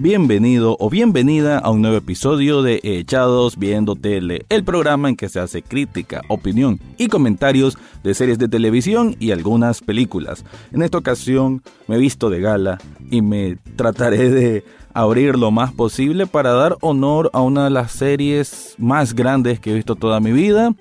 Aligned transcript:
Bienvenido 0.00 0.76
o 0.78 0.90
bienvenida 0.90 1.58
a 1.58 1.70
un 1.70 1.82
nuevo 1.82 1.96
episodio 1.96 2.62
de 2.62 2.78
Echados 2.84 3.58
Viendo 3.58 3.96
Tele, 3.96 4.46
el 4.48 4.62
programa 4.62 5.08
en 5.08 5.16
que 5.16 5.28
se 5.28 5.40
hace 5.40 5.60
crítica, 5.60 6.22
opinión 6.28 6.78
y 6.98 7.08
comentarios 7.08 7.76
de 8.04 8.14
series 8.14 8.38
de 8.38 8.46
televisión 8.46 9.16
y 9.18 9.32
algunas 9.32 9.80
películas. 9.80 10.44
En 10.70 10.82
esta 10.82 10.98
ocasión 10.98 11.64
me 11.88 11.96
he 11.96 11.98
visto 11.98 12.30
de 12.30 12.40
gala 12.40 12.78
y 13.10 13.22
me 13.22 13.58
trataré 13.74 14.30
de 14.30 14.64
abrir 14.94 15.36
lo 15.36 15.50
más 15.50 15.72
posible 15.72 16.28
para 16.28 16.52
dar 16.52 16.76
honor 16.80 17.28
a 17.32 17.42
una 17.42 17.64
de 17.64 17.70
las 17.70 17.90
series 17.90 18.76
más 18.78 19.16
grandes 19.16 19.58
que 19.58 19.72
he 19.72 19.74
visto 19.74 19.96
toda 19.96 20.20
mi 20.20 20.30
vida. 20.30 20.76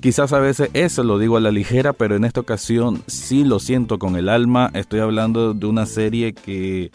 Quizás 0.00 0.34
a 0.34 0.40
veces 0.40 0.68
eso 0.74 1.02
lo 1.04 1.18
digo 1.18 1.38
a 1.38 1.40
la 1.40 1.52
ligera, 1.52 1.94
pero 1.94 2.16
en 2.16 2.24
esta 2.26 2.40
ocasión 2.40 3.02
sí 3.06 3.44
lo 3.44 3.60
siento 3.60 3.98
con 3.98 4.16
el 4.16 4.28
alma. 4.28 4.70
Estoy 4.74 5.00
hablando 5.00 5.54
de 5.54 5.66
una 5.66 5.86
serie 5.86 6.34
que 6.34 6.92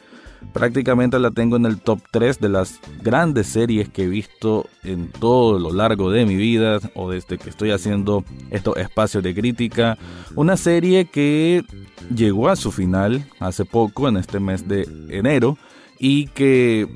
prácticamente 0.52 1.20
la 1.20 1.32
tengo 1.32 1.56
en 1.56 1.66
el 1.66 1.80
top 1.80 2.00
3 2.12 2.40
de 2.40 2.50
las 2.50 2.80
grandes 3.02 3.48
series 3.48 3.90
que 3.90 4.04
he 4.04 4.08
visto 4.08 4.68
en 4.84 5.10
todo 5.12 5.60
lo 5.60 5.72
largo 5.72 6.12
de 6.12 6.26
mi 6.26 6.36
vida 6.36 6.80
o 6.96 7.10
desde 7.12 7.38
que 7.38 7.50
estoy 7.50 7.72
haciendo 7.72 8.24
estos 8.52 8.78
espacios 8.78 9.24
de 9.24 9.34
crítica. 9.34 9.98
Una 10.36 10.58
serie 10.58 11.06
que 11.06 11.64
llegó 12.14 12.50
a 12.50 12.56
su 12.56 12.72
final 12.72 13.26
hace 13.40 13.66
poco, 13.66 14.08
en 14.08 14.18
este 14.18 14.40
mes 14.40 14.68
de 14.68 14.88
enero, 15.10 15.58
y 16.00 16.28
que, 16.28 16.88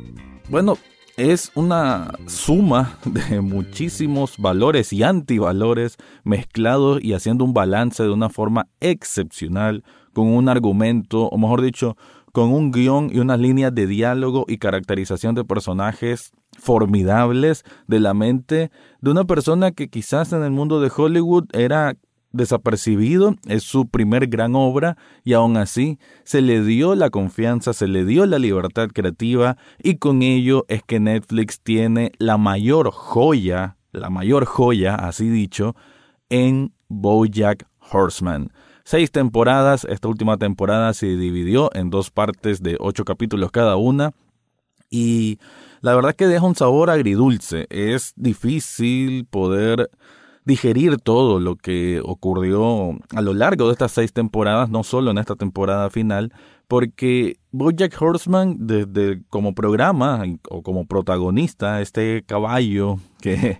bueno, 0.49 0.77
es 1.17 1.51
una 1.55 2.13
suma 2.27 2.99
de 3.05 3.41
muchísimos 3.41 4.37
valores 4.37 4.93
y 4.93 5.03
antivalores 5.03 5.97
mezclados 6.23 7.03
y 7.03 7.13
haciendo 7.13 7.43
un 7.43 7.53
balance 7.53 8.03
de 8.03 8.11
una 8.11 8.29
forma 8.29 8.67
excepcional 8.79 9.83
con 10.13 10.27
un 10.27 10.49
argumento, 10.49 11.27
o 11.27 11.37
mejor 11.37 11.61
dicho, 11.61 11.95
con 12.31 12.51
un 12.51 12.71
guion 12.71 13.09
y 13.11 13.19
unas 13.19 13.39
líneas 13.39 13.73
de 13.73 13.87
diálogo 13.87 14.45
y 14.47 14.57
caracterización 14.57 15.35
de 15.35 15.43
personajes 15.43 16.31
formidables 16.57 17.63
de 17.87 17.99
la 17.99 18.13
mente 18.13 18.71
de 19.01 19.11
una 19.11 19.25
persona 19.25 19.71
que 19.71 19.89
quizás 19.89 20.33
en 20.33 20.43
el 20.43 20.51
mundo 20.51 20.79
de 20.81 20.91
Hollywood 20.95 21.45
era 21.53 21.95
desapercibido, 22.31 23.35
es 23.47 23.63
su 23.63 23.87
primer 23.87 24.27
gran 24.27 24.55
obra 24.55 24.97
y 25.23 25.33
aún 25.33 25.57
así 25.57 25.97
se 26.23 26.41
le 26.41 26.63
dio 26.63 26.95
la 26.95 27.09
confianza, 27.09 27.73
se 27.73 27.87
le 27.87 28.05
dio 28.05 28.25
la 28.25 28.39
libertad 28.39 28.89
creativa 28.93 29.57
y 29.81 29.95
con 29.95 30.21
ello 30.21 30.65
es 30.67 30.83
que 30.83 30.99
Netflix 30.99 31.61
tiene 31.61 32.11
la 32.19 32.37
mayor 32.37 32.91
joya, 32.91 33.77
la 33.91 34.09
mayor 34.09 34.45
joya, 34.45 34.95
así 34.95 35.29
dicho, 35.29 35.75
en 36.29 36.73
Bojack 36.89 37.65
Horseman 37.91 38.51
seis 38.87 39.11
temporadas. 39.11 39.83
Esta 39.83 40.07
última 40.07 40.37
temporada 40.37 40.93
se 40.93 41.07
dividió 41.17 41.69
en 41.73 41.89
dos 41.89 42.09
partes 42.09 42.63
de 42.63 42.77
ocho 42.79 43.03
capítulos 43.03 43.51
cada 43.51 43.75
una. 43.75 44.13
Y 44.89 45.39
la 45.81 45.93
verdad 45.93 46.15
que 46.15 46.27
deja 46.27 46.45
un 46.45 46.55
sabor 46.55 46.89
agridulce. 46.89 47.67
Es 47.69 48.13
difícil 48.15 49.25
poder 49.25 49.91
digerir 50.45 50.99
todo 50.99 51.41
lo 51.41 51.57
que 51.57 51.99
ocurrió 52.01 52.97
a 53.13 53.21
lo 53.21 53.33
largo 53.33 53.65
de 53.67 53.73
estas 53.73 53.91
seis 53.91 54.13
temporadas, 54.13 54.69
no 54.69 54.85
solo 54.85 55.11
en 55.11 55.17
esta 55.17 55.35
temporada 55.35 55.89
final, 55.89 56.31
porque 56.69 57.35
Bojack 57.51 58.01
Horseman, 58.01 58.55
desde 58.57 59.21
como 59.29 59.53
programa 59.53 60.23
o 60.49 60.63
como 60.63 60.85
protagonista, 60.85 61.81
este 61.81 62.23
caballo 62.25 62.99
que 63.19 63.59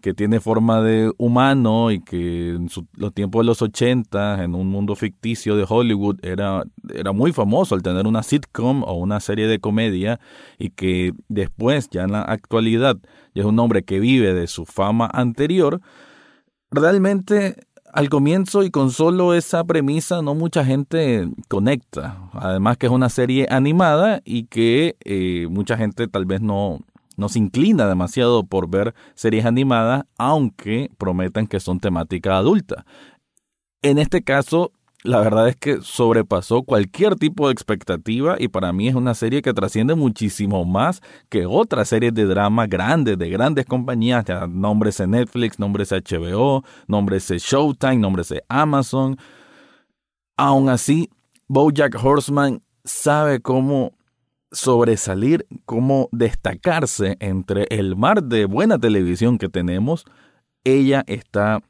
que 0.00 0.14
tiene 0.14 0.40
forma 0.40 0.80
de 0.82 1.12
humano 1.18 1.90
y 1.90 2.00
que 2.00 2.50
en 2.50 2.68
los 2.96 3.14
tiempos 3.14 3.40
de 3.40 3.46
los 3.46 3.62
80, 3.62 4.44
en 4.44 4.54
un 4.54 4.68
mundo 4.68 4.96
ficticio 4.96 5.56
de 5.56 5.66
Hollywood, 5.68 6.18
era, 6.22 6.64
era 6.94 7.12
muy 7.12 7.32
famoso 7.32 7.74
al 7.74 7.82
tener 7.82 8.06
una 8.06 8.22
sitcom 8.22 8.82
o 8.84 8.94
una 8.94 9.20
serie 9.20 9.46
de 9.46 9.60
comedia 9.60 10.20
y 10.58 10.70
que 10.70 11.12
después, 11.28 11.88
ya 11.90 12.02
en 12.02 12.12
la 12.12 12.22
actualidad, 12.22 12.96
ya 13.34 13.42
es 13.42 13.46
un 13.46 13.58
hombre 13.58 13.82
que 13.82 14.00
vive 14.00 14.34
de 14.34 14.46
su 14.46 14.66
fama 14.66 15.08
anterior, 15.12 15.80
realmente 16.70 17.56
al 17.92 18.08
comienzo 18.08 18.62
y 18.62 18.70
con 18.70 18.90
solo 18.90 19.34
esa 19.34 19.64
premisa 19.64 20.22
no 20.22 20.34
mucha 20.34 20.64
gente 20.64 21.28
conecta. 21.48 22.30
Además 22.32 22.76
que 22.76 22.86
es 22.86 22.92
una 22.92 23.08
serie 23.08 23.46
animada 23.50 24.20
y 24.24 24.44
que 24.44 24.96
eh, 25.04 25.48
mucha 25.50 25.76
gente 25.76 26.06
tal 26.08 26.24
vez 26.24 26.40
no, 26.40 26.80
no 27.20 27.28
se 27.28 27.38
inclina 27.38 27.86
demasiado 27.86 28.44
por 28.44 28.68
ver 28.68 28.94
series 29.14 29.44
animadas, 29.44 30.04
aunque 30.18 30.90
prometan 30.98 31.46
que 31.46 31.60
son 31.60 31.78
temática 31.78 32.36
adulta. 32.36 32.84
En 33.82 33.98
este 33.98 34.22
caso, 34.22 34.72
la 35.02 35.20
verdad 35.20 35.48
es 35.48 35.56
que 35.56 35.80
sobrepasó 35.82 36.62
cualquier 36.62 37.16
tipo 37.16 37.46
de 37.46 37.52
expectativa 37.52 38.36
y 38.38 38.48
para 38.48 38.72
mí 38.72 38.88
es 38.88 38.94
una 38.94 39.14
serie 39.14 39.42
que 39.42 39.54
trasciende 39.54 39.94
muchísimo 39.94 40.64
más 40.64 41.00
que 41.28 41.46
otras 41.46 41.88
series 41.88 42.12
de 42.12 42.24
drama 42.24 42.66
grandes, 42.66 43.16
de 43.16 43.30
grandes 43.30 43.64
compañías, 43.64 44.24
ya 44.24 44.46
nombres 44.46 44.98
de 44.98 45.06
Netflix, 45.06 45.58
nombres 45.58 45.90
de 45.90 46.02
HBO, 46.02 46.64
nombres 46.86 47.28
de 47.28 47.38
Showtime, 47.38 47.96
nombres 47.96 48.28
de 48.28 48.42
Amazon. 48.48 49.16
Aún 50.36 50.68
así, 50.68 51.10
Bojack 51.48 52.02
Horseman 52.02 52.62
sabe 52.84 53.40
cómo 53.40 53.92
sobresalir, 54.52 55.46
cómo 55.64 56.08
destacarse 56.12 57.16
entre 57.20 57.66
el 57.70 57.96
mar 57.96 58.22
de 58.24 58.46
buena 58.46 58.78
televisión 58.78 59.38
que 59.38 59.48
tenemos, 59.48 60.04
ella 60.64 61.04
está 61.06 61.60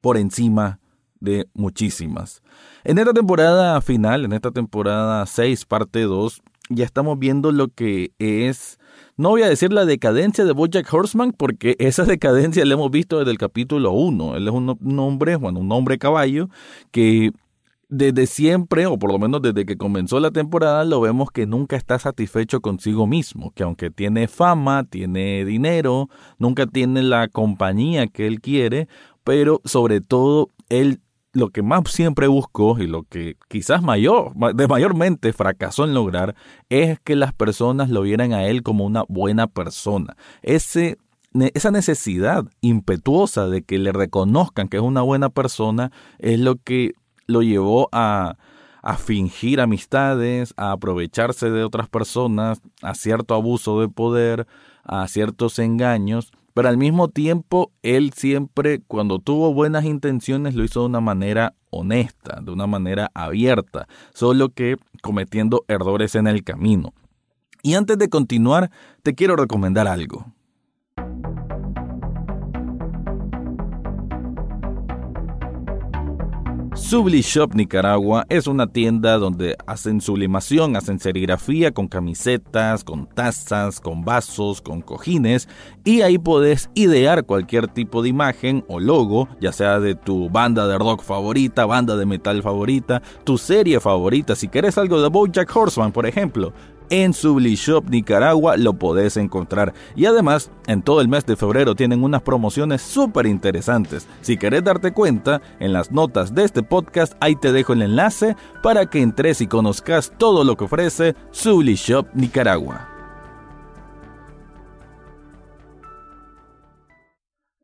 por 0.00 0.16
encima 0.16 0.80
de 1.20 1.48
muchísimas. 1.54 2.42
En 2.84 2.98
esta 2.98 3.12
temporada 3.12 3.80
final, 3.80 4.24
en 4.24 4.32
esta 4.32 4.50
temporada 4.50 5.26
6, 5.26 5.64
parte 5.66 6.02
2, 6.02 6.42
ya 6.70 6.84
estamos 6.84 7.18
viendo 7.18 7.50
lo 7.50 7.68
que 7.68 8.12
es, 8.18 8.78
no 9.16 9.30
voy 9.30 9.42
a 9.42 9.48
decir 9.48 9.72
la 9.72 9.84
decadencia 9.84 10.44
de 10.44 10.52
Bojack 10.52 10.92
Horseman, 10.92 11.32
porque 11.32 11.76
esa 11.78 12.04
decadencia 12.06 12.64
la 12.64 12.74
hemos 12.74 12.90
visto 12.90 13.18
desde 13.18 13.30
el 13.30 13.38
capítulo 13.38 13.92
1. 13.92 14.36
Él 14.36 14.48
es 14.48 14.54
un 14.54 14.98
hombre, 14.98 15.36
bueno, 15.36 15.60
un 15.60 15.72
hombre 15.72 15.98
caballo 15.98 16.48
que 16.90 17.32
desde 17.88 18.26
siempre, 18.26 18.86
o 18.86 18.98
por 18.98 19.10
lo 19.10 19.18
menos 19.18 19.40
desde 19.40 19.64
que 19.64 19.78
comenzó 19.78 20.20
la 20.20 20.30
temporada, 20.30 20.84
lo 20.84 21.00
vemos 21.00 21.30
que 21.30 21.46
nunca 21.46 21.76
está 21.76 21.98
satisfecho 21.98 22.60
consigo 22.60 23.06
mismo, 23.06 23.52
que 23.52 23.62
aunque 23.62 23.90
tiene 23.90 24.28
fama, 24.28 24.84
tiene 24.84 25.44
dinero, 25.44 26.08
nunca 26.38 26.66
tiene 26.66 27.02
la 27.02 27.28
compañía 27.28 28.06
que 28.06 28.26
él 28.26 28.40
quiere, 28.40 28.88
pero 29.24 29.60
sobre 29.64 30.00
todo 30.00 30.50
él 30.68 31.00
lo 31.32 31.50
que 31.50 31.62
más 31.62 31.90
siempre 31.90 32.26
buscó 32.26 32.78
y 32.78 32.86
lo 32.86 33.04
que 33.04 33.36
quizás 33.48 33.82
mayor, 33.82 34.32
de 34.54 34.66
mayormente 34.66 35.32
fracasó 35.32 35.84
en 35.84 35.94
lograr 35.94 36.34
es 36.68 36.98
que 37.00 37.16
las 37.16 37.32
personas 37.32 37.90
lo 37.90 38.02
vieran 38.02 38.32
a 38.32 38.46
él 38.46 38.62
como 38.62 38.84
una 38.84 39.04
buena 39.08 39.46
persona. 39.46 40.16
Esa 40.42 41.70
necesidad 41.70 42.44
impetuosa 42.60 43.46
de 43.48 43.62
que 43.62 43.78
le 43.78 43.92
reconozcan 43.92 44.68
que 44.68 44.78
es 44.78 44.82
una 44.82 45.02
buena 45.02 45.28
persona 45.28 45.92
es 46.18 46.40
lo 46.40 46.56
que 46.56 46.94
lo 47.28 47.42
llevó 47.42 47.88
a, 47.92 48.36
a 48.82 48.96
fingir 48.96 49.60
amistades, 49.60 50.52
a 50.56 50.72
aprovecharse 50.72 51.50
de 51.50 51.62
otras 51.62 51.88
personas, 51.88 52.60
a 52.82 52.94
cierto 52.94 53.34
abuso 53.34 53.80
de 53.80 53.88
poder, 53.88 54.48
a 54.82 55.06
ciertos 55.06 55.58
engaños, 55.58 56.32
pero 56.54 56.68
al 56.68 56.78
mismo 56.78 57.08
tiempo 57.08 57.70
él 57.82 58.12
siempre 58.12 58.80
cuando 58.80 59.20
tuvo 59.20 59.54
buenas 59.54 59.84
intenciones 59.84 60.56
lo 60.56 60.64
hizo 60.64 60.80
de 60.80 60.86
una 60.86 61.00
manera 61.00 61.54
honesta, 61.70 62.40
de 62.42 62.50
una 62.50 62.66
manera 62.66 63.10
abierta, 63.14 63.86
solo 64.12 64.48
que 64.48 64.76
cometiendo 65.02 65.64
errores 65.68 66.14
en 66.16 66.26
el 66.26 66.42
camino. 66.42 66.94
Y 67.62 67.74
antes 67.74 67.98
de 67.98 68.08
continuar, 68.08 68.70
te 69.02 69.14
quiero 69.14 69.36
recomendar 69.36 69.86
algo. 69.86 70.32
Subli 76.78 77.20
Shop 77.20 77.54
Nicaragua 77.54 78.24
es 78.30 78.46
una 78.46 78.68
tienda 78.68 79.18
donde 79.18 79.56
hacen 79.66 80.00
sublimación, 80.00 80.74
hacen 80.74 80.98
serigrafía 80.98 81.72
con 81.72 81.88
camisetas, 81.88 82.82
con 82.82 83.06
tazas, 83.06 83.80
con 83.80 84.04
vasos, 84.04 84.62
con 84.62 84.80
cojines 84.80 85.48
y 85.84 86.00
ahí 86.00 86.18
podés 86.18 86.70
idear 86.74 87.24
cualquier 87.24 87.68
tipo 87.68 88.02
de 88.02 88.08
imagen 88.08 88.64
o 88.68 88.80
logo, 88.80 89.28
ya 89.40 89.52
sea 89.52 89.80
de 89.80 89.96
tu 89.96 90.30
banda 90.30 90.66
de 90.66 90.78
rock 90.78 91.02
favorita, 91.02 91.66
banda 91.66 91.96
de 91.96 92.06
metal 92.06 92.42
favorita, 92.42 93.02
tu 93.24 93.36
serie 93.36 93.80
favorita, 93.80 94.34
si 94.34 94.48
querés 94.48 94.78
algo 94.78 95.02
de 95.02 95.08
Bojack 95.08 95.54
Horseman 95.54 95.92
por 95.92 96.06
ejemplo, 96.06 96.54
en 96.90 97.12
Sublishop 97.12 97.88
Nicaragua 97.88 98.56
lo 98.56 98.74
podés 98.74 99.16
encontrar. 99.16 99.74
Y 99.96 100.06
además, 100.06 100.50
en 100.66 100.82
todo 100.82 101.00
el 101.00 101.08
mes 101.08 101.26
de 101.26 101.36
febrero 101.36 101.74
tienen 101.74 102.02
unas 102.02 102.22
promociones 102.22 102.82
súper 102.82 103.26
interesantes. 103.26 104.06
Si 104.20 104.36
querés 104.36 104.64
darte 104.64 104.92
cuenta, 104.92 105.40
en 105.60 105.72
las 105.72 105.92
notas 105.92 106.34
de 106.34 106.44
este 106.44 106.62
podcast 106.62 107.14
ahí 107.20 107.36
te 107.36 107.52
dejo 107.52 107.72
el 107.72 107.82
enlace 107.82 108.36
para 108.62 108.86
que 108.86 109.02
entres 109.02 109.40
y 109.40 109.46
conozcas 109.46 110.12
todo 110.18 110.44
lo 110.44 110.56
que 110.56 110.64
ofrece 110.64 111.14
Sublishop 111.30 112.08
Nicaragua. 112.14 112.88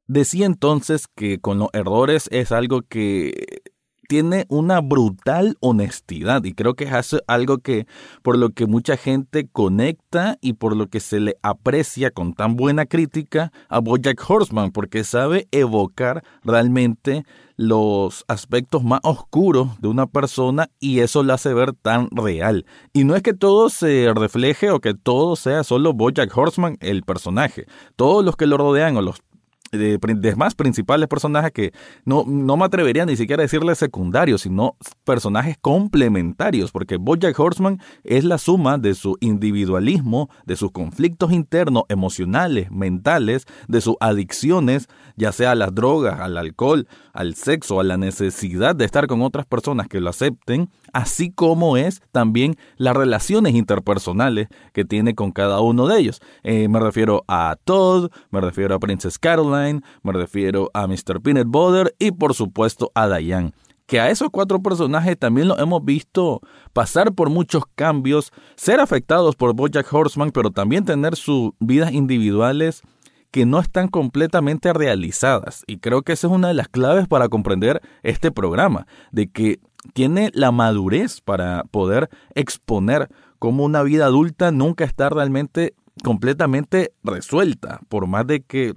Decía 0.06 0.44
entonces 0.44 1.06
que 1.08 1.40
con 1.40 1.58
los 1.58 1.68
errores 1.72 2.28
es 2.30 2.52
algo 2.52 2.82
que 2.82 3.62
tiene 4.14 4.46
una 4.48 4.80
brutal 4.80 5.56
honestidad 5.58 6.44
y 6.44 6.52
creo 6.52 6.74
que 6.74 6.84
es 6.84 7.16
algo 7.26 7.58
que 7.58 7.88
por 8.22 8.38
lo 8.38 8.50
que 8.50 8.66
mucha 8.66 8.96
gente 8.96 9.48
conecta 9.50 10.38
y 10.40 10.52
por 10.52 10.76
lo 10.76 10.86
que 10.86 11.00
se 11.00 11.18
le 11.18 11.36
aprecia 11.42 12.12
con 12.12 12.32
tan 12.32 12.54
buena 12.54 12.86
crítica 12.86 13.50
a 13.68 13.80
Bojack 13.80 14.22
Horseman 14.30 14.70
porque 14.70 15.02
sabe 15.02 15.48
evocar 15.50 16.22
realmente 16.44 17.24
los 17.56 18.24
aspectos 18.28 18.84
más 18.84 19.00
oscuros 19.02 19.80
de 19.80 19.88
una 19.88 20.06
persona 20.06 20.70
y 20.78 21.00
eso 21.00 21.24
la 21.24 21.34
hace 21.34 21.52
ver 21.52 21.72
tan 21.72 22.08
real. 22.12 22.66
Y 22.92 23.02
no 23.02 23.16
es 23.16 23.22
que 23.22 23.34
todo 23.34 23.68
se 23.68 24.12
refleje 24.14 24.70
o 24.70 24.78
que 24.78 24.94
todo 24.94 25.34
sea 25.34 25.64
solo 25.64 25.92
Bojack 25.92 26.30
Horseman 26.36 26.76
el 26.78 27.02
personaje. 27.02 27.66
Todos 27.96 28.24
los 28.24 28.36
que 28.36 28.46
lo 28.46 28.58
rodean 28.58 28.96
o 28.96 29.02
los 29.02 29.16
de, 29.72 30.34
más 30.36 30.54
principales 30.54 31.08
personajes 31.08 31.52
que 31.52 31.72
no, 32.04 32.24
no 32.26 32.56
me 32.56 32.64
atrevería 32.64 33.06
ni 33.06 33.16
siquiera 33.16 33.42
a 33.42 33.44
decirles 33.44 33.78
secundarios, 33.78 34.42
sino 34.42 34.76
personajes 35.04 35.56
complementarios, 35.60 36.70
porque 36.70 36.96
Bojack 36.96 37.38
Horseman 37.38 37.80
es 38.04 38.24
la 38.24 38.38
suma 38.38 38.78
de 38.78 38.94
su 38.94 39.16
individualismo, 39.20 40.28
de 40.46 40.56
sus 40.56 40.70
conflictos 40.70 41.32
internos, 41.32 41.84
emocionales, 41.88 42.70
mentales, 42.70 43.46
de 43.68 43.80
sus 43.80 43.96
adicciones, 44.00 44.88
ya 45.16 45.32
sea 45.32 45.52
a 45.52 45.56
las 45.56 45.74
drogas, 45.74 46.20
al 46.20 46.36
alcohol, 46.36 46.86
al 47.12 47.34
sexo, 47.34 47.80
a 47.80 47.84
la 47.84 47.96
necesidad 47.96 48.76
de 48.76 48.84
estar 48.84 49.06
con 49.06 49.22
otras 49.22 49.46
personas 49.46 49.88
que 49.88 50.00
lo 50.00 50.10
acepten, 50.10 50.70
así 50.94 51.30
como 51.30 51.76
es 51.76 52.00
también 52.12 52.56
las 52.76 52.96
relaciones 52.96 53.54
interpersonales 53.54 54.48
que 54.72 54.84
tiene 54.84 55.14
con 55.14 55.32
cada 55.32 55.60
uno 55.60 55.86
de 55.86 55.98
ellos. 55.98 56.22
Eh, 56.42 56.68
me 56.68 56.80
refiero 56.80 57.24
a 57.28 57.56
Todd, 57.64 58.10
me 58.30 58.40
refiero 58.40 58.74
a 58.74 58.78
Princess 58.78 59.18
Caroline, 59.18 59.82
me 60.02 60.12
refiero 60.12 60.70
a 60.72 60.86
Mr. 60.86 61.20
Peanut 61.20 61.48
Butter 61.48 61.94
y 61.98 62.12
por 62.12 62.32
supuesto 62.34 62.90
a 62.94 63.08
Diane 63.08 63.52
que 63.86 64.00
a 64.00 64.10
esos 64.10 64.30
cuatro 64.30 64.62
personajes 64.62 65.18
también 65.18 65.48
los 65.48 65.58
hemos 65.58 65.84
visto 65.84 66.40
pasar 66.72 67.12
por 67.12 67.28
muchos 67.28 67.64
cambios, 67.74 68.32
ser 68.56 68.80
afectados 68.80 69.36
por 69.36 69.54
Bojack 69.54 69.92
Horseman, 69.92 70.30
pero 70.30 70.50
también 70.50 70.86
tener 70.86 71.16
sus 71.16 71.50
vidas 71.58 71.92
individuales 71.92 72.82
que 73.34 73.46
no 73.46 73.58
están 73.58 73.88
completamente 73.88 74.72
realizadas. 74.72 75.64
Y 75.66 75.78
creo 75.78 76.02
que 76.02 76.12
esa 76.12 76.28
es 76.28 76.32
una 76.32 76.46
de 76.46 76.54
las 76.54 76.68
claves 76.68 77.08
para 77.08 77.28
comprender 77.28 77.82
este 78.04 78.30
programa, 78.30 78.86
de 79.10 79.26
que 79.26 79.58
tiene 79.92 80.30
la 80.34 80.52
madurez 80.52 81.20
para 81.20 81.64
poder 81.72 82.10
exponer 82.36 83.08
cómo 83.40 83.64
una 83.64 83.82
vida 83.82 84.04
adulta 84.04 84.52
nunca 84.52 84.84
está 84.84 85.08
realmente 85.08 85.74
completamente 86.04 86.92
resuelta, 87.02 87.80
por 87.88 88.06
más 88.06 88.24
de 88.24 88.44
que 88.44 88.74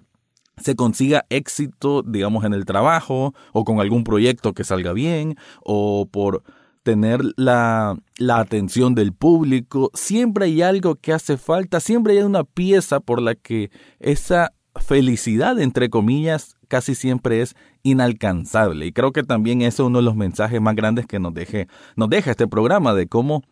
se 0.57 0.75
consiga 0.75 1.27
éxito, 1.29 2.01
digamos, 2.01 2.43
en 2.43 2.55
el 2.55 2.65
trabajo 2.65 3.35
o 3.53 3.63
con 3.63 3.79
algún 3.79 4.03
proyecto 4.03 4.53
que 4.53 4.63
salga 4.63 4.91
bien 4.91 5.37
o 5.63 6.07
por 6.09 6.41
tener 6.87 7.19
la, 7.35 7.97
la, 8.17 8.39
atención 8.39 8.95
del 8.95 9.11
público, 9.11 9.91
siempre 9.93 10.45
hay 10.45 10.61
algo 10.61 10.95
que 10.95 11.11
hace 11.11 11.35
falta, 11.35 11.81
siempre 11.81 12.13
hay 12.13 12.23
una 12.23 12.45
pieza 12.45 13.01
por 13.01 13.21
la 13.21 13.35
que 13.35 13.71
esa 13.99 14.53
felicidad, 14.79 15.59
entre 15.59 15.89
comillas, 15.89 16.55
casi 16.69 16.95
siempre 16.95 17.41
es 17.41 17.57
inalcanzable. 17.83 18.85
Y 18.85 18.93
creo 18.93 19.11
que 19.11 19.23
también 19.23 19.63
ese 19.63 19.81
es 19.81 19.87
uno 19.87 19.97
de 19.97 20.05
los 20.05 20.15
mensajes 20.15 20.61
más 20.61 20.77
grandes 20.77 21.05
que 21.07 21.19
nos, 21.19 21.33
deje, 21.33 21.67
nos 21.97 22.09
deja 22.09 22.31
este 22.31 22.47
programa 22.47 22.93
de 22.93 23.07
cómo 23.07 23.43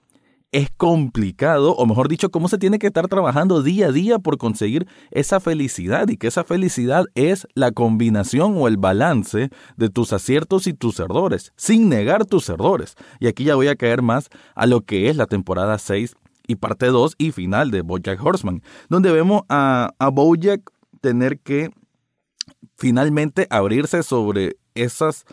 es 0.55 0.69
complicado, 0.77 1.75
o 1.75 1.85
mejor 1.85 2.07
dicho, 2.07 2.31
cómo 2.31 2.47
se 2.47 2.57
tiene 2.57 2.79
que 2.79 2.87
estar 2.87 3.09
trabajando 3.09 3.61
día 3.61 3.87
a 3.87 3.91
día 3.91 4.19
por 4.19 4.37
conseguir 4.37 4.87
esa 5.11 5.41
felicidad 5.41 6.07
y 6.07 6.15
que 6.15 6.27
esa 6.27 6.45
felicidad 6.45 7.07
es 7.13 7.45
la 7.55 7.73
combinación 7.73 8.55
o 8.55 8.69
el 8.69 8.77
balance 8.77 9.49
de 9.75 9.89
tus 9.89 10.13
aciertos 10.13 10.65
y 10.67 10.73
tus 10.73 11.01
errores, 11.01 11.51
sin 11.57 11.89
negar 11.89 12.23
tus 12.23 12.47
errores. 12.47 12.95
Y 13.19 13.27
aquí 13.27 13.43
ya 13.43 13.55
voy 13.55 13.67
a 13.67 13.75
caer 13.75 14.01
más 14.01 14.29
a 14.55 14.65
lo 14.65 14.79
que 14.79 15.09
es 15.09 15.17
la 15.17 15.25
temporada 15.25 15.77
6 15.77 16.15
y 16.47 16.55
parte 16.55 16.85
2 16.85 17.15
y 17.17 17.33
final 17.33 17.69
de 17.69 17.81
Bojack 17.81 18.23
Horseman, 18.23 18.63
donde 18.87 19.11
vemos 19.11 19.41
a, 19.49 19.91
a 19.99 20.07
Bojack 20.07 20.71
tener 21.01 21.39
que 21.39 21.69
finalmente 22.77 23.45
abrirse 23.49 24.03
sobre 24.03 24.55
esas 24.73 25.25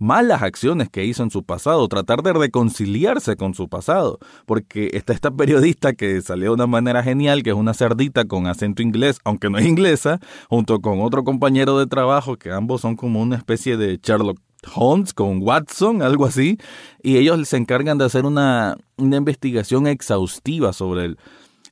malas 0.00 0.42
acciones 0.42 0.88
que 0.88 1.04
hizo 1.04 1.22
en 1.22 1.30
su 1.30 1.44
pasado, 1.44 1.86
tratar 1.86 2.22
de 2.22 2.32
reconciliarse 2.32 3.36
con 3.36 3.54
su 3.54 3.68
pasado, 3.68 4.18
porque 4.46 4.90
está 4.94 5.12
esta 5.12 5.30
periodista 5.30 5.92
que 5.92 6.20
salió 6.22 6.48
de 6.48 6.54
una 6.54 6.66
manera 6.66 7.02
genial, 7.02 7.42
que 7.42 7.50
es 7.50 7.56
una 7.56 7.74
cerdita 7.74 8.24
con 8.24 8.46
acento 8.46 8.82
inglés, 8.82 9.20
aunque 9.24 9.50
no 9.50 9.58
es 9.58 9.66
inglesa, 9.66 10.18
junto 10.48 10.80
con 10.80 11.02
otro 11.02 11.22
compañero 11.22 11.78
de 11.78 11.86
trabajo, 11.86 12.36
que 12.36 12.50
ambos 12.50 12.80
son 12.80 12.96
como 12.96 13.20
una 13.20 13.36
especie 13.36 13.76
de 13.76 14.00
Sherlock 14.02 14.40
Holmes 14.74 15.12
con 15.12 15.42
Watson, 15.42 16.02
algo 16.02 16.24
así, 16.24 16.58
y 17.02 17.18
ellos 17.18 17.46
se 17.46 17.58
encargan 17.58 17.98
de 17.98 18.06
hacer 18.06 18.24
una, 18.24 18.76
una 18.96 19.16
investigación 19.16 19.86
exhaustiva 19.86 20.72
sobre 20.72 21.04
el 21.04 21.18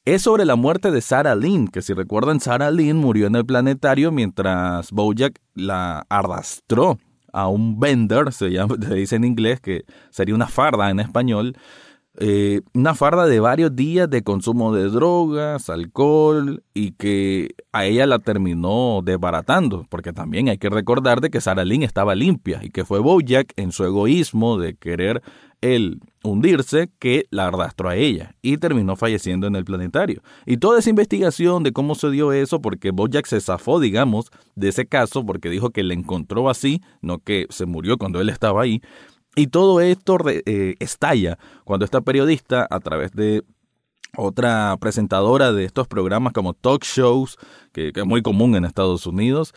es 0.04 0.22
sobre 0.22 0.46
la 0.46 0.56
muerte 0.56 0.90
de 0.90 1.02
Sarah 1.02 1.34
Lynn, 1.34 1.68
que 1.68 1.82
si 1.82 1.92
recuerdan, 1.92 2.40
Sarah 2.40 2.70
Lynn 2.70 2.96
murió 2.96 3.26
en 3.26 3.36
el 3.36 3.44
planetario 3.44 4.10
mientras 4.10 4.90
Bojack 4.90 5.38
la 5.54 6.06
arrastró 6.08 6.98
a 7.38 7.48
un 7.48 7.78
vender, 7.78 8.32
se, 8.32 8.50
llama, 8.50 8.76
se 8.86 8.94
dice 8.94 9.16
en 9.16 9.24
inglés, 9.24 9.60
que 9.60 9.84
sería 10.10 10.34
una 10.34 10.48
farda 10.48 10.90
en 10.90 11.00
español, 11.00 11.56
eh, 12.20 12.62
una 12.74 12.96
farda 12.96 13.26
de 13.26 13.38
varios 13.38 13.76
días 13.76 14.10
de 14.10 14.22
consumo 14.22 14.74
de 14.74 14.88
drogas, 14.88 15.70
alcohol 15.70 16.64
y 16.74 16.92
que 16.92 17.54
a 17.72 17.84
ella 17.84 18.06
la 18.06 18.18
terminó 18.18 19.02
desbaratando, 19.04 19.86
porque 19.88 20.12
también 20.12 20.48
hay 20.48 20.58
que 20.58 20.68
recordar 20.68 21.20
de 21.20 21.30
que 21.30 21.40
Sarah 21.40 21.64
Lynn 21.64 21.84
estaba 21.84 22.16
limpia 22.16 22.58
y 22.64 22.70
que 22.70 22.84
fue 22.84 22.98
Bojack 22.98 23.52
en 23.54 23.70
su 23.70 23.84
egoísmo 23.84 24.58
de 24.58 24.74
querer 24.74 25.22
el 25.60 26.00
hundirse 26.22 26.90
que 26.98 27.26
la 27.30 27.48
arrastró 27.48 27.88
a 27.88 27.96
ella 27.96 28.34
y 28.42 28.58
terminó 28.58 28.96
falleciendo 28.96 29.46
en 29.46 29.56
el 29.56 29.64
planetario. 29.64 30.22
Y 30.46 30.58
toda 30.58 30.78
esa 30.78 30.90
investigación 30.90 31.62
de 31.62 31.72
cómo 31.72 31.94
se 31.94 32.10
dio 32.10 32.32
eso, 32.32 32.60
porque 32.60 32.90
Bojack 32.90 33.26
se 33.26 33.40
zafó, 33.40 33.80
digamos, 33.80 34.30
de 34.54 34.68
ese 34.68 34.86
caso, 34.86 35.24
porque 35.24 35.50
dijo 35.50 35.70
que 35.70 35.82
le 35.82 35.94
encontró 35.94 36.48
así, 36.48 36.82
no 37.00 37.18
que 37.18 37.46
se 37.50 37.66
murió 37.66 37.98
cuando 37.98 38.20
él 38.20 38.28
estaba 38.28 38.62
ahí, 38.62 38.82
y 39.36 39.48
todo 39.48 39.80
esto 39.80 40.18
eh, 40.26 40.74
estalla 40.80 41.38
cuando 41.64 41.84
esta 41.84 42.00
periodista, 42.00 42.66
a 42.68 42.80
través 42.80 43.12
de 43.12 43.44
otra 44.16 44.76
presentadora 44.80 45.52
de 45.52 45.64
estos 45.64 45.86
programas 45.86 46.32
como 46.32 46.54
talk 46.54 46.82
shows, 46.84 47.36
que, 47.72 47.92
es 47.94 48.06
muy 48.06 48.22
común 48.22 48.56
en 48.56 48.64
Estados 48.64 49.06
Unidos, 49.06 49.54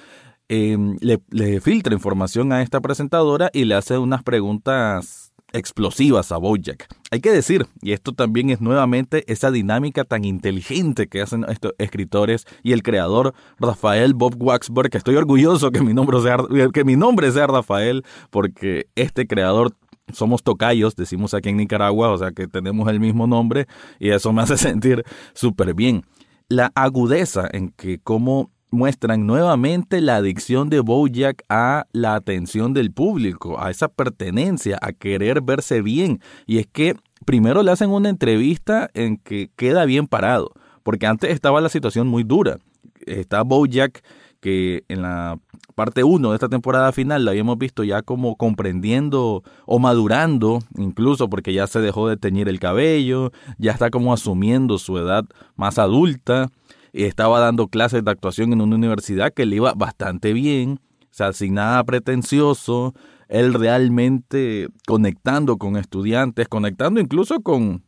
le, 0.49 1.19
le 1.29 1.61
filtra 1.61 1.93
información 1.93 2.51
a 2.51 2.61
esta 2.61 2.81
presentadora 2.81 3.49
y 3.53 3.63
le 3.63 3.73
hace 3.73 3.97
unas 3.97 4.21
preguntas 4.21 5.30
explosivas 5.53 6.31
a 6.31 6.37
Bojack. 6.37 6.87
Hay 7.11 7.19
que 7.19 7.31
decir, 7.31 7.67
y 7.81 7.91
esto 7.91 8.13
también 8.13 8.49
es 8.49 8.61
nuevamente 8.61 9.23
esa 9.31 9.51
dinámica 9.51 10.03
tan 10.03 10.25
inteligente 10.25 11.07
que 11.07 11.21
hacen 11.21 11.45
estos 11.49 11.73
escritores 11.77 12.45
y 12.63 12.71
el 12.73 12.83
creador 12.83 13.33
Rafael 13.59 14.13
Bob 14.13 14.35
Waxberg, 14.41 14.89
que 14.89 14.97
estoy 14.97 15.15
orgulloso 15.15 15.71
que 15.71 15.81
mi 15.81 15.93
nombre 15.93 16.21
sea, 16.21 16.37
que 16.73 16.83
mi 16.83 16.95
nombre 16.95 17.31
sea 17.31 17.47
Rafael, 17.47 18.03
porque 18.29 18.87
este 18.95 19.27
creador 19.27 19.75
somos 20.13 20.43
tocayos, 20.43 20.95
decimos 20.95 21.33
aquí 21.33 21.49
en 21.49 21.57
Nicaragua, 21.57 22.09
o 22.11 22.17
sea 22.17 22.31
que 22.31 22.47
tenemos 22.47 22.89
el 22.89 22.99
mismo 22.99 23.27
nombre 23.27 23.67
y 23.99 24.09
eso 24.09 24.33
me 24.33 24.41
hace 24.41 24.57
sentir 24.57 25.03
súper 25.33 25.73
bien. 25.73 26.03
La 26.47 26.71
agudeza 26.75 27.47
en 27.51 27.69
que 27.69 27.99
cómo 27.99 28.51
muestran 28.71 29.27
nuevamente 29.27 30.01
la 30.01 30.15
adicción 30.15 30.69
de 30.69 30.79
Bojack 30.79 31.43
a 31.49 31.85
la 31.91 32.15
atención 32.15 32.73
del 32.73 32.91
público, 32.91 33.61
a 33.61 33.69
esa 33.69 33.89
pertenencia, 33.89 34.79
a 34.81 34.93
querer 34.93 35.41
verse 35.41 35.81
bien. 35.81 36.21
Y 36.47 36.57
es 36.57 36.67
que 36.67 36.95
primero 37.25 37.61
le 37.61 37.71
hacen 37.71 37.91
una 37.91 38.09
entrevista 38.09 38.89
en 38.93 39.17
que 39.17 39.51
queda 39.55 39.85
bien 39.85 40.07
parado, 40.07 40.53
porque 40.83 41.05
antes 41.05 41.31
estaba 41.31 41.61
la 41.61 41.69
situación 41.69 42.07
muy 42.07 42.23
dura. 42.23 42.57
Está 43.05 43.43
Bojack 43.43 44.03
que 44.39 44.83
en 44.87 45.03
la 45.03 45.37
parte 45.75 46.03
1 46.03 46.29
de 46.29 46.35
esta 46.35 46.49
temporada 46.49 46.91
final 46.91 47.23
la 47.25 47.31
habíamos 47.31 47.57
visto 47.57 47.83
ya 47.83 48.01
como 48.01 48.35
comprendiendo 48.35 49.43
o 49.65 49.79
madurando, 49.79 50.59
incluso 50.77 51.29
porque 51.29 51.53
ya 51.53 51.67
se 51.67 51.79
dejó 51.79 52.07
de 52.07 52.17
teñir 52.17 52.49
el 52.49 52.59
cabello, 52.59 53.31
ya 53.59 53.71
está 53.71 53.91
como 53.91 54.13
asumiendo 54.13 54.79
su 54.79 54.97
edad 54.97 55.25
más 55.55 55.77
adulta 55.77 56.49
estaba 56.93 57.39
dando 57.39 57.67
clases 57.67 58.03
de 58.03 58.11
actuación 58.11 58.53
en 58.53 58.61
una 58.61 58.75
universidad 58.75 59.33
que 59.33 59.45
le 59.45 59.57
iba 59.57 59.73
bastante 59.73 60.33
bien, 60.33 60.79
o 61.03 61.13
sea, 61.13 61.33
sin 61.33 61.55
nada 61.55 61.83
pretencioso, 61.83 62.93
él 63.27 63.53
realmente 63.53 64.67
conectando 64.87 65.57
con 65.57 65.77
estudiantes, 65.77 66.47
conectando 66.47 66.99
incluso 66.99 67.41
con, 67.41 67.83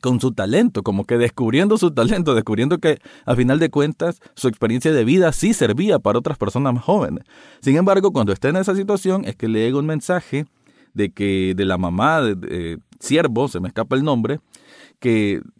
con 0.00 0.20
su 0.20 0.32
talento, 0.32 0.82
como 0.82 1.04
que 1.04 1.18
descubriendo 1.18 1.78
su 1.78 1.92
talento, 1.92 2.34
descubriendo 2.34 2.78
que 2.78 2.98
a 3.24 3.34
final 3.34 3.58
de 3.58 3.70
cuentas 3.70 4.20
su 4.34 4.48
experiencia 4.48 4.92
de 4.92 5.04
vida 5.04 5.32
sí 5.32 5.54
servía 5.54 5.98
para 5.98 6.18
otras 6.18 6.38
personas 6.38 6.74
más 6.74 6.84
jóvenes. 6.84 7.24
Sin 7.60 7.76
embargo, 7.76 8.12
cuando 8.12 8.32
está 8.32 8.48
en 8.48 8.56
esa 8.56 8.76
situación 8.76 9.24
es 9.24 9.36
que 9.36 9.48
le 9.48 9.60
llega 9.60 9.78
un 9.78 9.86
mensaje 9.86 10.46
de 10.94 11.10
que 11.10 11.54
de 11.56 11.64
la 11.64 11.78
mamá 11.78 12.22
de, 12.22 12.78
Siervo, 12.98 13.48
se 13.48 13.60
me 13.60 13.68
escapa 13.68 13.96
el 13.96 14.04
nombre, 14.04 14.40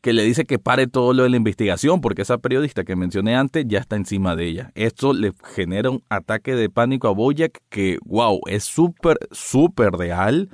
que, 0.03 0.13
le 0.13 0.25
dice 0.25 0.45
que 0.45 0.59
pare 0.59 0.89
todo 0.89 1.13
lo 1.13 1.23
de 1.23 1.31
la 1.31 1.37
investigación 1.37 2.01
porque 2.01 2.23
esa 2.23 2.39
periodista 2.39 2.83
que 2.83 2.97
mencioné 2.97 3.37
antes 3.37 3.65
ya 3.69 3.79
está 3.79 3.95
encima 3.95 4.35
de 4.35 4.47
ella. 4.47 4.73
Esto 4.75 5.13
le 5.13 5.35
genera 5.55 5.91
un 5.91 6.03
ataque 6.09 6.57
de 6.57 6.69
pánico 6.69 7.07
a 7.07 7.13
Boyack 7.13 7.63
que, 7.69 7.99
wow, 8.05 8.41
es 8.47 8.65
súper, 8.65 9.19
súper 9.31 9.93
real 9.93 10.51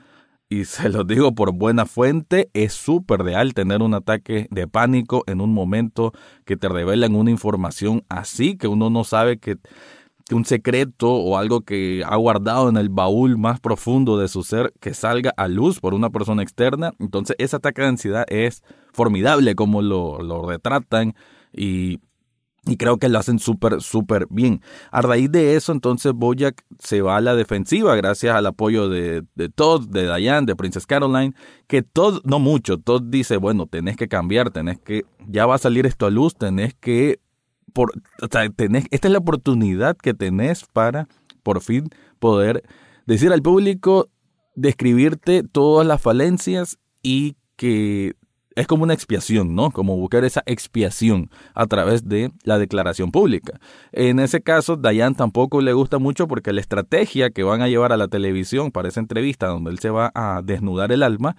y 0.50 0.66
se 0.66 0.90
lo 0.90 1.04
digo 1.04 1.34
por 1.34 1.54
buena 1.54 1.86
fuente, 1.86 2.50
es 2.52 2.74
súper 2.74 3.22
real 3.22 3.54
tener 3.54 3.80
un 3.80 3.94
ataque 3.94 4.46
de 4.50 4.68
pánico 4.68 5.24
en 5.26 5.40
un 5.40 5.54
momento 5.54 6.12
que 6.44 6.58
te 6.58 6.68
revelan 6.68 7.14
una 7.14 7.30
información 7.30 8.04
así, 8.10 8.58
que 8.58 8.68
uno 8.68 8.90
no 8.90 9.04
sabe 9.04 9.38
que, 9.38 9.56
un 10.34 10.44
secreto 10.44 11.12
o 11.12 11.36
algo 11.36 11.62
que 11.62 12.02
ha 12.06 12.16
guardado 12.16 12.68
en 12.68 12.76
el 12.76 12.88
baúl 12.88 13.38
más 13.38 13.60
profundo 13.60 14.18
de 14.18 14.28
su 14.28 14.42
ser 14.42 14.72
que 14.80 14.94
salga 14.94 15.32
a 15.36 15.48
luz 15.48 15.80
por 15.80 15.94
una 15.94 16.10
persona 16.10 16.42
externa. 16.42 16.92
Entonces 16.98 17.36
ese 17.38 17.56
ataque 17.56 17.82
de 17.82 17.88
ansiedad 17.88 18.24
es 18.28 18.62
formidable 18.92 19.54
como 19.54 19.82
lo, 19.82 20.22
lo 20.22 20.46
retratan 20.46 21.14
y 21.52 22.00
y 22.64 22.76
creo 22.76 22.98
que 22.98 23.08
lo 23.08 23.18
hacen 23.18 23.40
súper, 23.40 23.82
súper 23.82 24.28
bien. 24.30 24.62
A 24.92 25.02
raíz 25.02 25.30
de 25.32 25.56
eso, 25.56 25.72
entonces 25.72 26.12
Bojack 26.12 26.64
se 26.78 27.02
va 27.02 27.16
a 27.16 27.20
la 27.20 27.34
defensiva 27.34 27.96
gracias 27.96 28.36
al 28.36 28.46
apoyo 28.46 28.88
de, 28.88 29.24
de 29.34 29.48
Todd, 29.48 29.88
de 29.88 30.04
Diane, 30.04 30.46
de 30.46 30.54
Princess 30.54 30.86
Caroline, 30.86 31.34
que 31.66 31.82
Todd, 31.82 32.20
no 32.24 32.38
mucho, 32.38 32.78
Todd 32.78 33.02
dice, 33.02 33.36
bueno, 33.36 33.66
tenés 33.66 33.96
que 33.96 34.06
cambiar, 34.06 34.50
tenés 34.50 34.78
que, 34.78 35.04
ya 35.26 35.46
va 35.46 35.56
a 35.56 35.58
salir 35.58 35.86
esto 35.86 36.06
a 36.06 36.10
luz, 36.10 36.36
tenés 36.36 36.74
que, 36.74 37.18
esta 38.90 39.08
es 39.08 39.12
la 39.12 39.18
oportunidad 39.18 39.96
que 39.96 40.14
tenés 40.14 40.64
para 40.64 41.08
por 41.42 41.60
fin 41.60 41.88
poder 42.18 42.62
decir 43.06 43.32
al 43.32 43.42
público, 43.42 44.06
describirte 44.54 45.42
todas 45.42 45.86
las 45.86 46.00
falencias 46.00 46.78
y 47.02 47.36
que 47.56 48.14
es 48.54 48.66
como 48.66 48.84
una 48.84 48.94
expiación, 48.94 49.54
¿no? 49.54 49.70
Como 49.70 49.96
buscar 49.96 50.24
esa 50.24 50.42
expiación 50.46 51.30
a 51.54 51.66
través 51.66 52.08
de 52.08 52.30
la 52.44 52.58
declaración 52.58 53.10
pública. 53.10 53.58
En 53.92 54.18
ese 54.18 54.42
caso, 54.42 54.76
Dayan 54.76 55.14
tampoco 55.14 55.60
le 55.60 55.72
gusta 55.72 55.98
mucho 55.98 56.28
porque 56.28 56.52
la 56.52 56.60
estrategia 56.60 57.30
que 57.30 57.44
van 57.44 57.62
a 57.62 57.68
llevar 57.68 57.92
a 57.92 57.96
la 57.96 58.08
televisión 58.08 58.70
para 58.70 58.88
esa 58.88 59.00
entrevista 59.00 59.46
donde 59.46 59.70
él 59.70 59.78
se 59.78 59.90
va 59.90 60.12
a 60.14 60.42
desnudar 60.42 60.92
el 60.92 61.02
alma 61.02 61.36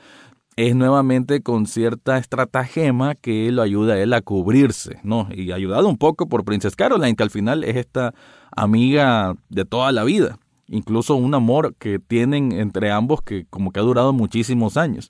es 0.55 0.75
nuevamente 0.75 1.41
con 1.41 1.65
cierta 1.65 2.17
estratagema 2.17 3.15
que 3.15 3.51
lo 3.51 3.61
ayuda 3.61 3.95
a 3.95 3.99
él 3.99 4.13
a 4.13 4.21
cubrirse, 4.21 4.99
¿no? 5.03 5.27
Y 5.31 5.51
ayudado 5.51 5.87
un 5.89 5.97
poco 5.97 6.27
por 6.27 6.45
Princess 6.45 6.75
Caroline, 6.75 7.15
que 7.15 7.23
al 7.23 7.31
final 7.31 7.63
es 7.63 7.75
esta 7.75 8.13
amiga 8.55 9.35
de 9.49 9.65
toda 9.65 9.91
la 9.91 10.03
vida. 10.03 10.37
Incluso 10.67 11.15
un 11.15 11.33
amor 11.35 11.75
que 11.77 11.99
tienen 11.99 12.51
entre 12.51 12.91
ambos 12.91 13.21
que 13.21 13.45
como 13.49 13.71
que 13.71 13.79
ha 13.79 13.83
durado 13.83 14.13
muchísimos 14.13 14.77
años 14.77 15.09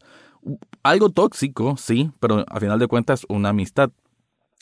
algo 0.84 1.10
tóxico, 1.10 1.76
sí, 1.78 2.12
pero 2.20 2.46
a 2.48 2.60
final 2.60 2.80
de 2.80 2.88
cuentas 2.88 3.26
una 3.30 3.50
amistad. 3.50 3.92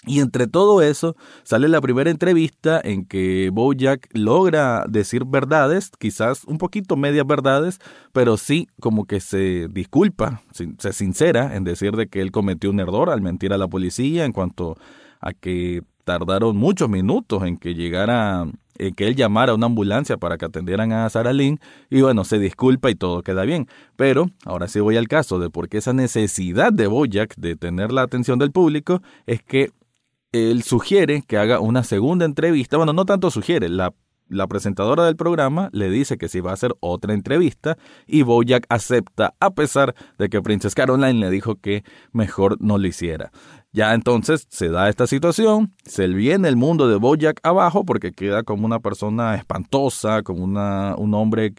Y 0.06 0.20
entre 0.20 0.48
todo 0.48 0.82
eso 0.82 1.16
sale 1.44 1.68
la 1.68 1.80
primera 1.80 2.10
entrevista 2.10 2.82
en 2.84 3.06
que 3.06 3.52
Bojack 3.54 4.10
logra 4.14 4.86
decir 4.90 5.26
verdades, 5.26 5.92
quizás 6.00 6.44
un 6.46 6.58
poquito 6.58 6.96
medias 6.96 7.28
verdades, 7.28 7.80
pero 8.12 8.38
sí 8.38 8.68
como 8.80 9.06
que 9.06 9.20
se 9.20 9.68
disculpa, 9.70 10.42
se 10.52 10.94
sincera 10.94 11.56
en 11.56 11.64
decir 11.64 11.96
de 11.96 12.08
que 12.08 12.22
él 12.22 12.32
cometió 12.32 12.72
un 12.72 12.80
error 12.80 13.12
al 13.12 13.22
mentir 13.22 13.54
a 13.54 13.60
la 13.60 13.68
policía 13.68 14.26
en 14.26 14.32
cuanto 14.32 14.76
a 15.20 15.34
que 15.34 15.84
tardaron 16.04 16.58
muchos 16.58 16.90
minutos 16.90 17.44
en 17.44 17.58
que 17.58 17.76
llegara, 17.76 18.48
en 18.78 18.96
que 18.96 19.08
él 19.08 19.16
llamara 19.16 19.52
a 19.52 19.56
una 19.56 19.68
ambulancia 19.68 20.18
para 20.18 20.38
que 20.38 20.46
atendieran 20.46 20.92
a 20.92 21.10
Sarah 21.10 21.34
Lynn 21.34 21.60
y 21.90 22.02
bueno, 22.02 22.24
se 22.24 22.40
disculpa 22.40 22.90
y 22.90 22.96
todo 22.96 23.22
queda 23.22 23.44
bien. 23.44 23.68
Pero 23.96 24.32
ahora 24.46 24.68
sí 24.68 24.80
voy 24.80 24.98
al 24.98 25.08
caso 25.08 25.40
de 25.40 25.50
por 25.50 25.70
qué 25.70 25.78
esa 25.78 25.94
necesidad 25.94 26.74
de 26.74 26.88
Boyack 26.88 27.36
de 27.36 27.56
tener 27.56 27.92
la 27.92 28.02
atención 28.02 28.40
del 28.40 28.52
público 28.52 29.02
es 29.28 29.44
que 29.44 29.72
él 30.32 30.64
sugiere 30.64 31.24
que 31.28 31.38
haga 31.38 31.60
una 31.60 31.84
segunda 31.84 32.26
entrevista, 32.26 32.78
bueno, 32.78 32.94
no 32.94 33.06
tanto 33.06 33.32
sugiere, 33.32 33.70
la 33.70 34.48
presentadora 34.48 35.06
del 35.06 35.18
programa 35.18 35.70
le 35.74 35.90
dice 35.90 36.18
que 36.18 36.30
si 36.30 36.40
va 36.40 36.52
a 36.52 36.54
hacer 36.54 36.74
otra 36.80 37.14
entrevista 37.14 37.78
y 38.08 38.22
Bojack 38.22 38.66
acepta 38.70 39.34
a 39.40 39.52
pesar 39.52 39.94
de 40.18 40.30
que 40.30 40.42
Princess 40.42 40.74
Caroline 40.74 41.20
le 41.20 41.30
dijo 41.30 41.56
que 41.56 41.84
mejor 42.14 42.56
no 42.62 42.78
lo 42.78 42.88
hiciera. 42.88 43.32
Ya 43.74 43.94
entonces 43.94 44.48
se 44.50 44.70
da 44.70 44.90
esta 44.90 45.08
situación, 45.08 45.74
se 45.84 46.08
viene 46.08 46.48
el 46.48 46.56
mundo 46.56 46.88
de 46.88 46.96
Bojack 46.96 47.40
abajo 47.44 47.86
porque 47.86 48.12
queda 48.12 48.44
como 48.44 48.66
una 48.66 48.80
persona 48.80 49.36
espantosa, 49.36 50.24
como 50.24 50.44
una, 50.44 50.96
un 50.98 51.14
hombre 51.14 51.54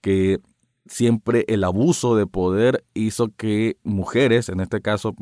que 0.00 0.38
siempre 0.86 1.44
el 1.48 1.64
abuso 1.64 2.16
de 2.16 2.26
poder 2.26 2.84
hizo 2.94 3.28
que 3.36 3.76
mujeres, 3.84 4.48
en 4.48 4.60
este 4.60 4.80
caso 4.80 5.14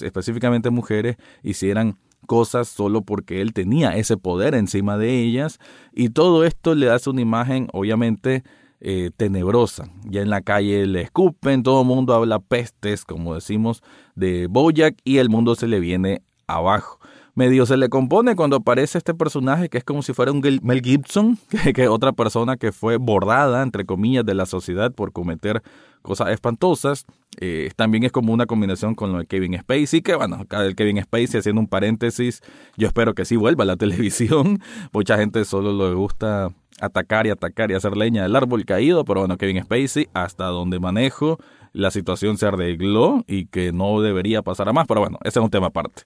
específicamente 0.00 0.70
mujeres, 0.70 1.16
hicieran 1.42 1.98
cosas 2.26 2.68
solo 2.68 3.02
porque 3.02 3.40
él 3.40 3.52
tenía 3.52 3.96
ese 3.96 4.16
poder 4.16 4.54
encima 4.54 4.96
de 4.96 5.22
ellas 5.22 5.58
y 5.92 6.10
todo 6.10 6.44
esto 6.44 6.74
le 6.74 6.90
hace 6.90 7.10
una 7.10 7.20
imagen 7.20 7.68
obviamente 7.72 8.44
eh, 8.80 9.10
tenebrosa. 9.16 9.88
Ya 10.04 10.22
en 10.22 10.30
la 10.30 10.40
calle 10.40 10.86
le 10.86 11.02
escupen, 11.02 11.62
todo 11.62 11.82
el 11.82 11.86
mundo 11.86 12.14
habla 12.14 12.40
pestes, 12.40 13.04
como 13.04 13.34
decimos, 13.34 13.82
de 14.16 14.48
Boyack 14.48 14.96
y 15.04 15.18
el 15.18 15.28
mundo 15.28 15.54
se 15.54 15.68
le 15.68 15.78
viene 15.78 16.22
abajo. 16.48 16.98
Medio 17.34 17.64
se 17.64 17.78
le 17.78 17.88
compone 17.88 18.36
cuando 18.36 18.56
aparece 18.56 18.98
este 18.98 19.14
personaje 19.14 19.70
que 19.70 19.78
es 19.78 19.84
como 19.84 20.02
si 20.02 20.12
fuera 20.12 20.32
un 20.32 20.42
Mel 20.62 20.82
Gibson, 20.82 21.38
que, 21.64 21.72
que 21.72 21.88
otra 21.88 22.12
persona 22.12 22.56
que 22.56 22.72
fue 22.72 22.98
bordada, 22.98 23.62
entre 23.62 23.86
comillas, 23.86 24.26
de 24.26 24.34
la 24.34 24.46
sociedad 24.46 24.92
por 24.92 25.12
cometer 25.12 25.62
cosas 26.02 26.28
espantosas. 26.30 27.06
Eh, 27.40 27.70
también 27.76 28.04
es 28.04 28.12
como 28.12 28.32
una 28.32 28.46
combinación 28.46 28.94
con 28.94 29.12
lo 29.12 29.18
de 29.18 29.26
Kevin 29.26 29.58
Spacey, 29.58 30.02
que 30.02 30.14
bueno, 30.14 30.36
acá 30.36 30.64
el 30.64 30.76
Kevin 30.76 31.02
Spacey 31.02 31.40
haciendo 31.40 31.60
un 31.60 31.68
paréntesis, 31.68 32.42
yo 32.76 32.88
espero 32.88 33.14
que 33.14 33.24
sí 33.24 33.36
vuelva 33.36 33.64
a 33.64 33.66
la 33.66 33.76
televisión. 33.78 34.60
Mucha 34.92 35.16
gente 35.16 35.44
solo 35.44 35.88
le 35.88 35.94
gusta 35.94 36.50
atacar 36.80 37.26
y 37.26 37.30
atacar 37.30 37.70
y 37.70 37.74
hacer 37.74 37.96
leña 37.96 38.24
del 38.24 38.36
árbol 38.36 38.64
caído, 38.64 39.04
pero 39.04 39.20
bueno, 39.20 39.38
Kevin 39.38 39.62
Spacey, 39.62 40.08
hasta 40.12 40.46
donde 40.46 40.80
manejo, 40.80 41.38
la 41.72 41.90
situación 41.90 42.36
se 42.36 42.46
arregló 42.46 43.24
y 43.26 43.46
que 43.46 43.72
no 43.72 44.00
debería 44.02 44.42
pasar 44.42 44.68
a 44.68 44.72
más, 44.72 44.86
pero 44.86 45.00
bueno, 45.00 45.18
ese 45.22 45.38
es 45.38 45.44
un 45.44 45.50
tema 45.50 45.68
aparte. 45.68 46.02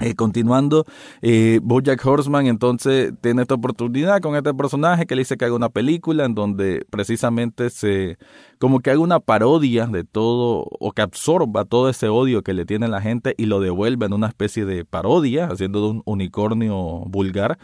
Eh, 0.00 0.16
continuando, 0.16 0.84
eh, 1.22 1.60
Bojack 1.62 2.04
Horseman 2.04 2.46
entonces 2.46 3.12
tiene 3.20 3.42
esta 3.42 3.54
oportunidad 3.54 4.20
con 4.20 4.34
este 4.34 4.52
personaje 4.52 5.06
que 5.06 5.14
le 5.14 5.20
dice 5.20 5.36
que 5.36 5.44
haga 5.44 5.54
una 5.54 5.68
película 5.68 6.24
en 6.24 6.34
donde 6.34 6.84
precisamente 6.90 7.70
se, 7.70 8.18
como 8.58 8.80
que 8.80 8.90
haga 8.90 8.98
una 8.98 9.20
parodia 9.20 9.86
de 9.86 10.02
todo 10.02 10.66
o 10.68 10.90
que 10.90 11.02
absorba 11.02 11.64
todo 11.64 11.88
ese 11.88 12.08
odio 12.08 12.42
que 12.42 12.54
le 12.54 12.66
tiene 12.66 12.88
la 12.88 13.00
gente 13.00 13.34
y 13.38 13.46
lo 13.46 13.60
devuelva 13.60 14.06
en 14.06 14.14
una 14.14 14.26
especie 14.26 14.64
de 14.64 14.84
parodia, 14.84 15.46
haciendo 15.46 15.80
de 15.80 15.90
un 15.90 16.02
unicornio 16.06 17.04
vulgar. 17.06 17.56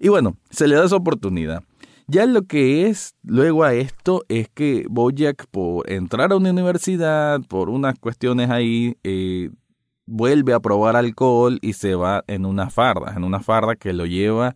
Y 0.00 0.08
bueno, 0.08 0.36
se 0.50 0.66
le 0.66 0.74
da 0.74 0.84
esa 0.84 0.96
oportunidad. 0.96 1.62
Ya 2.08 2.26
lo 2.26 2.42
que 2.42 2.88
es 2.88 3.14
luego 3.22 3.62
a 3.62 3.74
esto 3.74 4.24
es 4.28 4.48
que 4.48 4.84
Bojack 4.88 5.46
por 5.50 5.88
entrar 5.90 6.32
a 6.32 6.36
una 6.36 6.50
universidad, 6.50 7.40
por 7.42 7.68
unas 7.70 7.98
cuestiones 7.98 8.50
ahí, 8.50 8.96
eh, 9.04 9.50
vuelve 10.08 10.54
a 10.54 10.60
probar 10.60 10.96
alcohol 10.96 11.58
y 11.60 11.74
se 11.74 11.94
va 11.94 12.24
en 12.26 12.46
una 12.46 12.70
farda, 12.70 13.14
en 13.14 13.24
una 13.24 13.40
farda 13.40 13.76
que 13.76 13.92
lo 13.92 14.06
lleva 14.06 14.54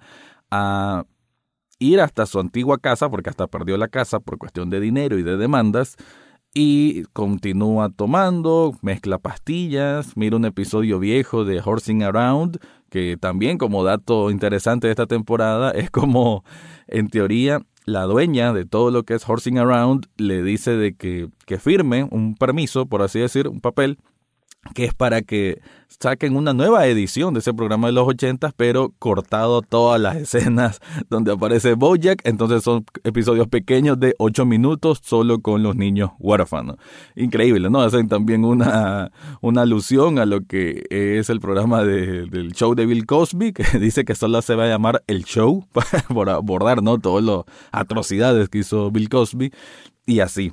a 0.51 1.05
ir 1.79 2.01
hasta 2.01 2.27
su 2.27 2.41
antigua 2.41 2.79
casa, 2.79 3.11
porque 3.11 3.31
hasta 3.31 3.47
perdió 3.47 3.77
la 3.77 3.89
casa 3.89 4.21
por 4.21 4.39
cuestión 4.39 4.71
de 4.71 4.81
dinero 4.81 5.19
y 5.19 5.23
de 5.23 5.37
demandas, 5.37 5.97
y 6.55 7.05
continúa 7.13 7.91
tomando, 7.91 8.75
mezcla 8.83 9.19
pastillas, 9.19 10.17
mira 10.17 10.37
un 10.37 10.45
episodio 10.45 10.99
viejo 10.99 11.45
de 11.45 11.61
Horsing 11.65 12.03
Around, 12.03 12.59
que 12.91 13.17
también 13.17 13.57
como 13.57 13.85
dato 13.85 14.31
interesante 14.31 14.87
de 14.87 14.93
esta 14.93 15.07
temporada 15.07 15.71
es 15.71 15.91
como, 15.91 16.45
en 16.89 17.09
teoría, 17.09 17.63
la 17.85 18.05
dueña 18.05 18.53
de 18.53 18.65
todo 18.65 18.91
lo 18.91 19.05
que 19.05 19.15
es 19.15 19.29
Horsing 19.29 19.59
Around 19.59 20.07
le 20.17 20.43
dice 20.43 20.77
de 20.77 20.95
que, 20.95 21.29
que 21.47 21.59
firme 21.59 22.07
un 22.11 22.35
permiso, 22.37 22.87
por 22.87 23.03
así 23.03 23.19
decir, 23.19 23.49
un 23.49 23.61
papel, 23.61 23.99
que 24.75 24.85
es 24.85 24.95
para 24.95 25.23
que 25.23 25.61
saquen 26.01 26.37
una 26.37 26.53
nueva 26.53 26.87
edición 26.87 27.35
de 27.35 27.41
ese 27.41 27.53
programa 27.53 27.89
de 27.89 27.93
los 27.93 28.09
ochentas, 28.09 28.53
pero 28.57 28.93
cortado 28.99 29.63
todas 29.63 30.01
las 30.01 30.17
escenas 30.17 30.81
donde 31.11 31.33
aparece 31.33 31.75
Bojack, 31.75 32.23
entonces 32.25 32.63
son 32.63 32.85
episodios 33.05 33.49
pequeños 33.49 34.01
de 34.01 34.15
ocho 34.19 34.47
minutos 34.47 35.01
solo 35.03 35.41
con 35.41 35.63
los 35.63 35.77
niños 35.77 36.11
huérfanos. 36.19 36.77
Increíble, 37.15 37.71
¿no? 37.71 37.83
Hacen 37.83 38.09
también 38.09 38.45
una, 38.45 39.13
una 39.41 39.63
alusión 39.63 40.19
a 40.19 40.27
lo 40.27 40.41
que 40.43 40.85
es 40.91 41.29
el 41.29 41.41
programa 41.41 41.85
del 41.85 42.53
show 42.53 42.75
de 42.75 42.87
Bill 42.87 43.07
Cosby, 43.07 43.53
que 43.53 43.65
dice 43.79 44.05
que 44.05 44.15
solo 44.15 44.41
se 44.43 44.55
va 44.55 44.65
a 44.65 44.69
llamar 44.69 45.03
El 45.07 45.25
Show, 45.25 45.67
por 46.09 46.31
abordar, 46.31 46.83
¿no? 46.83 46.99
Todas 46.99 47.25
las 47.25 47.45
atrocidades 47.71 48.49
que 48.49 48.59
hizo 48.59 48.91
Bill 48.91 49.09
Cosby, 49.09 49.53
y 50.07 50.21
así. 50.21 50.53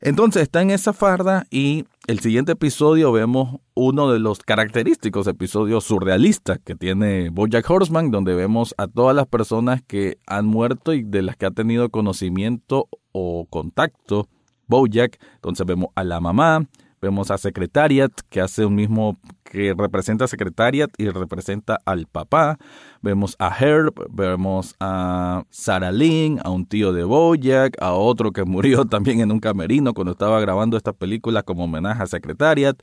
Entonces 0.00 0.42
está 0.42 0.62
en 0.62 0.70
esa 0.70 0.92
farda 0.92 1.46
y 1.50 1.84
el 2.08 2.18
siguiente 2.18 2.52
episodio 2.52 3.12
vemos 3.12 3.60
uno 3.74 4.10
de 4.10 4.18
los 4.18 4.40
característicos 4.40 5.28
episodios 5.28 5.84
surrealistas 5.84 6.58
que 6.58 6.74
tiene 6.74 7.30
Bojack 7.30 7.68
Horseman, 7.68 8.10
donde 8.10 8.34
vemos 8.34 8.74
a 8.76 8.88
todas 8.88 9.14
las 9.14 9.26
personas 9.28 9.82
que 9.86 10.18
han 10.26 10.46
muerto 10.46 10.94
y 10.94 11.04
de 11.04 11.22
las 11.22 11.36
que 11.36 11.46
ha 11.46 11.52
tenido 11.52 11.90
conocimiento 11.90 12.88
o 13.12 13.46
contacto 13.48 14.28
Bojack. 14.66 15.20
Entonces 15.36 15.64
vemos 15.64 15.90
a 15.94 16.02
la 16.02 16.20
mamá, 16.20 16.66
vemos 17.00 17.30
a 17.30 17.38
Secretariat, 17.38 18.10
que 18.28 18.40
hace 18.40 18.66
un 18.66 18.74
mismo 18.74 19.20
que 19.44 19.72
representa 19.76 20.24
a 20.24 20.28
Secretariat 20.28 20.90
y 20.98 21.08
representa 21.08 21.78
al 21.84 22.06
papá. 22.06 22.58
Vemos 23.02 23.34
a 23.40 23.52
Herb, 23.58 23.94
vemos 24.10 24.76
a 24.78 25.42
Sarah 25.50 25.90
Lynn, 25.90 26.38
a 26.44 26.50
un 26.50 26.64
tío 26.66 26.92
de 26.92 27.02
Bojack, 27.02 27.76
a 27.82 27.94
otro 27.94 28.30
que 28.30 28.44
murió 28.46 28.84
también 28.84 29.20
en 29.20 29.32
un 29.32 29.40
camerino 29.40 29.92
cuando 29.92 30.12
estaba 30.12 30.40
grabando 30.40 30.76
esta 30.76 30.92
película 30.92 31.42
como 31.42 31.64
homenaje 31.64 32.00
a 32.00 32.06
Secretariat. 32.06 32.80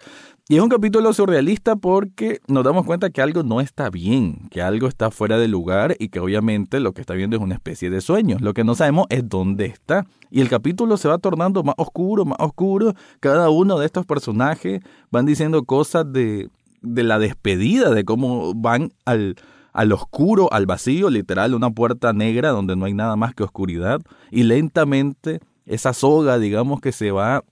Y 0.50 0.58
es 0.58 0.62
un 0.62 0.68
capítulo 0.68 1.14
surrealista 1.14 1.78
porque 1.78 2.42
nos 2.48 2.66
damos 2.66 2.86
cuenta 2.86 3.10
que 3.12 3.22
algo 3.22 3.44
no 3.44 3.62
está 3.62 3.90
bien, 3.90 4.50
que 4.52 4.62
algo 4.62 4.90
está 4.90 5.10
fuera 5.10 5.38
de 5.38 5.48
lugar 5.48 5.96
y 6.00 6.10
que 6.10 6.20
obviamente 6.20 6.82
lo 6.82 6.92
que 6.92 7.00
está 7.00 7.14
viendo 7.14 7.38
es 7.38 7.42
una 7.42 7.56
especie 7.56 7.90
de 7.90 8.02
sueño. 8.02 8.36
Lo 8.42 8.54
que 8.54 8.66
no 8.66 8.76
sabemos 8.76 9.06
es 9.10 9.30
dónde 9.30 9.68
está. 9.68 10.06
Y 10.30 10.42
el 10.42 10.50
capítulo 10.50 10.98
se 10.98 11.08
va 11.08 11.18
tornando 11.18 11.64
más 11.64 11.76
oscuro, 11.78 12.26
más 12.26 12.40
oscuro. 12.40 12.94
Cada 13.22 13.50
uno 13.50 13.80
de 13.80 13.86
estos 13.86 14.06
personajes 14.06 14.82
van 15.12 15.26
diciendo 15.26 15.64
cosas 15.64 16.12
de 16.12 16.50
de 16.82 17.04
la 17.04 17.20
despedida, 17.20 17.92
de 17.92 18.06
cómo 18.06 18.54
van 18.54 18.92
al, 19.06 19.36
al 19.74 19.92
oscuro, 19.92 20.52
al 20.52 20.66
vacío, 20.66 21.10
literal, 21.10 21.54
una 21.54 21.72
puerta 21.72 22.14
negra 22.14 22.50
donde 22.50 22.76
no 22.76 22.86
hay 22.86 22.94
nada 22.94 23.16
más 23.16 23.34
que 23.34 23.44
oscuridad, 23.44 24.02
y 24.32 24.44
lentamente 24.44 25.40
esa 25.66 25.94
soga, 25.94 26.40
digamos, 26.40 26.82
que 26.82 26.92
se 26.92 27.12
va 27.12 27.44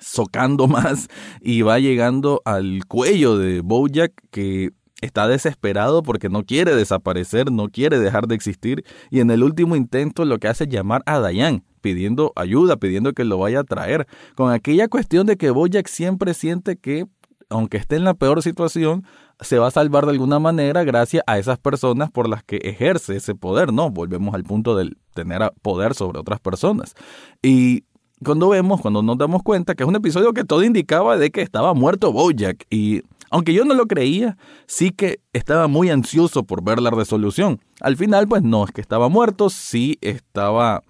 socando 0.00 0.66
más 0.68 1.08
y 1.40 1.62
va 1.62 1.78
llegando 1.78 2.42
al 2.44 2.84
cuello 2.86 3.38
de 3.38 3.60
Bojack 3.60 4.12
que 4.30 4.70
está 5.00 5.28
desesperado 5.28 6.02
porque 6.02 6.28
no 6.28 6.44
quiere 6.44 6.74
desaparecer, 6.74 7.52
no 7.52 7.68
quiere 7.68 7.98
dejar 7.98 8.26
de 8.26 8.34
existir 8.34 8.84
y 9.10 9.20
en 9.20 9.30
el 9.30 9.42
último 9.42 9.76
intento 9.76 10.24
lo 10.24 10.38
que 10.38 10.48
hace 10.48 10.64
es 10.64 10.70
llamar 10.70 11.02
a 11.06 11.18
Dayan 11.18 11.64
pidiendo 11.80 12.32
ayuda, 12.34 12.76
pidiendo 12.76 13.12
que 13.12 13.24
lo 13.24 13.38
vaya 13.38 13.60
a 13.60 13.64
traer, 13.64 14.06
con 14.34 14.52
aquella 14.52 14.88
cuestión 14.88 15.26
de 15.26 15.36
que 15.36 15.50
Bojack 15.50 15.86
siempre 15.86 16.34
siente 16.34 16.76
que 16.76 17.06
aunque 17.48 17.76
esté 17.76 17.94
en 17.94 18.02
la 18.02 18.14
peor 18.14 18.42
situación, 18.42 19.04
se 19.40 19.58
va 19.58 19.68
a 19.68 19.70
salvar 19.70 20.06
de 20.06 20.12
alguna 20.12 20.38
manera 20.38 20.84
gracias 20.84 21.22
a 21.26 21.38
esas 21.38 21.58
personas 21.58 22.10
por 22.10 22.28
las 22.28 22.42
que 22.42 22.56
ejerce 22.56 23.16
ese 23.16 23.34
poder, 23.34 23.72
¿no? 23.72 23.90
Volvemos 23.90 24.34
al 24.34 24.44
punto 24.44 24.76
de 24.76 24.92
tener 25.14 25.52
poder 25.62 25.94
sobre 25.94 26.18
otras 26.18 26.40
personas. 26.40 26.94
Y 27.42 27.84
cuando 28.24 28.48
vemos, 28.48 28.80
cuando 28.80 29.02
nos 29.02 29.18
damos 29.18 29.42
cuenta 29.42 29.74
que 29.74 29.82
es 29.82 29.88
un 29.88 29.96
episodio 29.96 30.32
que 30.32 30.44
todo 30.44 30.64
indicaba 30.64 31.16
de 31.18 31.30
que 31.30 31.42
estaba 31.42 31.74
muerto 31.74 32.12
Bojack 32.12 32.64
y 32.70 33.02
aunque 33.30 33.52
yo 33.52 33.64
no 33.64 33.74
lo 33.74 33.86
creía, 33.86 34.36
sí 34.66 34.90
que 34.90 35.20
estaba 35.32 35.66
muy 35.66 35.90
ansioso 35.90 36.44
por 36.44 36.62
ver 36.62 36.80
la 36.80 36.90
resolución. 36.90 37.60
Al 37.80 37.96
final, 37.96 38.28
pues 38.28 38.42
no 38.42 38.64
es 38.64 38.70
que 38.70 38.80
estaba 38.80 39.08
muerto, 39.08 39.50
sí 39.50 39.98
estaba 40.00 40.82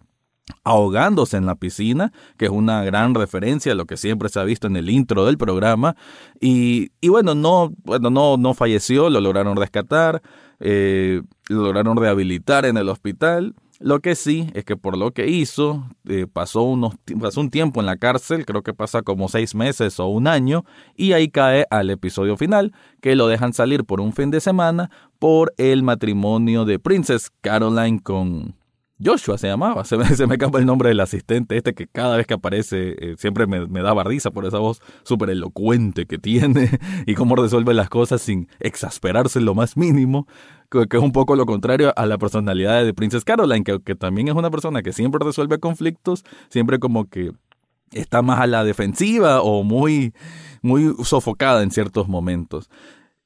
ahogándose 0.64 1.36
en 1.36 1.46
la 1.46 1.56
piscina, 1.56 2.12
que 2.36 2.46
es 2.46 2.50
una 2.50 2.84
gran 2.84 3.14
referencia 3.14 3.72
a 3.72 3.74
lo 3.74 3.86
que 3.86 3.96
siempre 3.96 4.28
se 4.28 4.40
ha 4.40 4.44
visto 4.44 4.66
en 4.66 4.76
el 4.76 4.90
intro 4.90 5.24
del 5.26 5.38
programa. 5.38 5.96
Y, 6.40 6.90
y 7.00 7.08
bueno, 7.08 7.34
no, 7.34 7.72
bueno 7.84 8.10
no, 8.10 8.36
no 8.36 8.54
falleció, 8.54 9.10
lo 9.10 9.20
lograron 9.20 9.56
rescatar, 9.56 10.22
eh, 10.60 11.22
lo 11.48 11.62
lograron 11.62 11.96
rehabilitar 11.96 12.64
en 12.64 12.76
el 12.76 12.88
hospital. 12.88 13.54
Lo 13.78 14.00
que 14.00 14.14
sí 14.14 14.48
es 14.54 14.64
que 14.64 14.76
por 14.76 14.96
lo 14.96 15.10
que 15.10 15.28
hizo, 15.28 15.86
eh, 16.08 16.26
pasó, 16.32 16.62
unos, 16.62 16.94
pasó 17.20 17.42
un 17.42 17.50
tiempo 17.50 17.80
en 17.80 17.86
la 17.86 17.98
cárcel, 17.98 18.46
creo 18.46 18.62
que 18.62 18.72
pasa 18.72 19.02
como 19.02 19.28
seis 19.28 19.54
meses 19.54 20.00
o 20.00 20.06
un 20.06 20.28
año, 20.28 20.64
y 20.96 21.12
ahí 21.12 21.28
cae 21.28 21.66
al 21.70 21.90
episodio 21.90 22.38
final, 22.38 22.72
que 23.02 23.16
lo 23.16 23.26
dejan 23.26 23.52
salir 23.52 23.84
por 23.84 24.00
un 24.00 24.14
fin 24.14 24.30
de 24.30 24.40
semana 24.40 24.90
por 25.18 25.52
el 25.58 25.82
matrimonio 25.82 26.64
de 26.64 26.78
Princess 26.78 27.30
Caroline 27.42 28.00
con, 28.00 28.54
Joshua 29.02 29.36
se 29.36 29.46
llamaba, 29.46 29.84
se 29.84 29.96
me, 29.96 30.04
se 30.16 30.24
el 30.24 30.66
nombre 30.66 30.88
del 30.88 31.00
asistente 31.00 31.56
este 31.56 31.74
que 31.74 31.86
cada 31.86 32.16
vez 32.16 32.26
que 32.26 32.34
aparece 32.34 32.96
eh, 32.98 33.14
siempre 33.18 33.46
me, 33.46 33.66
me, 33.66 33.82
daba 33.82 34.04
risa 34.04 34.30
por 34.30 34.46
esa 34.46 34.58
voz 34.58 34.80
súper 35.02 35.30
elocuente 35.30 36.06
que 36.06 36.18
tiene 36.18 36.70
y 37.06 37.14
cómo 37.14 37.36
resuelve 37.36 37.74
las 37.74 37.90
cosas 37.90 38.22
sin 38.22 38.48
exasperarse 38.58 39.40
lo 39.40 39.54
más 39.54 39.76
mínimo, 39.76 40.26
que, 40.70 40.86
es 40.90 41.02
un 41.02 41.12
poco 41.12 41.36
lo 41.36 41.44
contrario 41.44 41.92
a 41.96 42.06
la 42.06 42.16
personalidad 42.16 42.84
de 42.84 42.94
Princess 42.94 43.25
Caroline, 43.25 43.64
que, 43.64 43.80
que 43.80 43.94
también 43.94 44.28
es 44.28 44.34
una 44.34 44.50
persona 44.50 44.82
que 44.82 44.92
siempre 44.92 45.21
resuelve 45.23 45.58
conflictos, 45.58 46.25
siempre 46.49 46.78
como 46.78 47.08
que 47.08 47.32
está 47.92 48.23
más 48.23 48.40
a 48.40 48.47
la 48.47 48.64
defensiva 48.64 49.42
o 49.42 49.62
muy, 49.62 50.14
muy 50.62 50.94
sofocada 51.04 51.62
en 51.62 51.71
ciertos 51.71 52.08
momentos. 52.08 52.71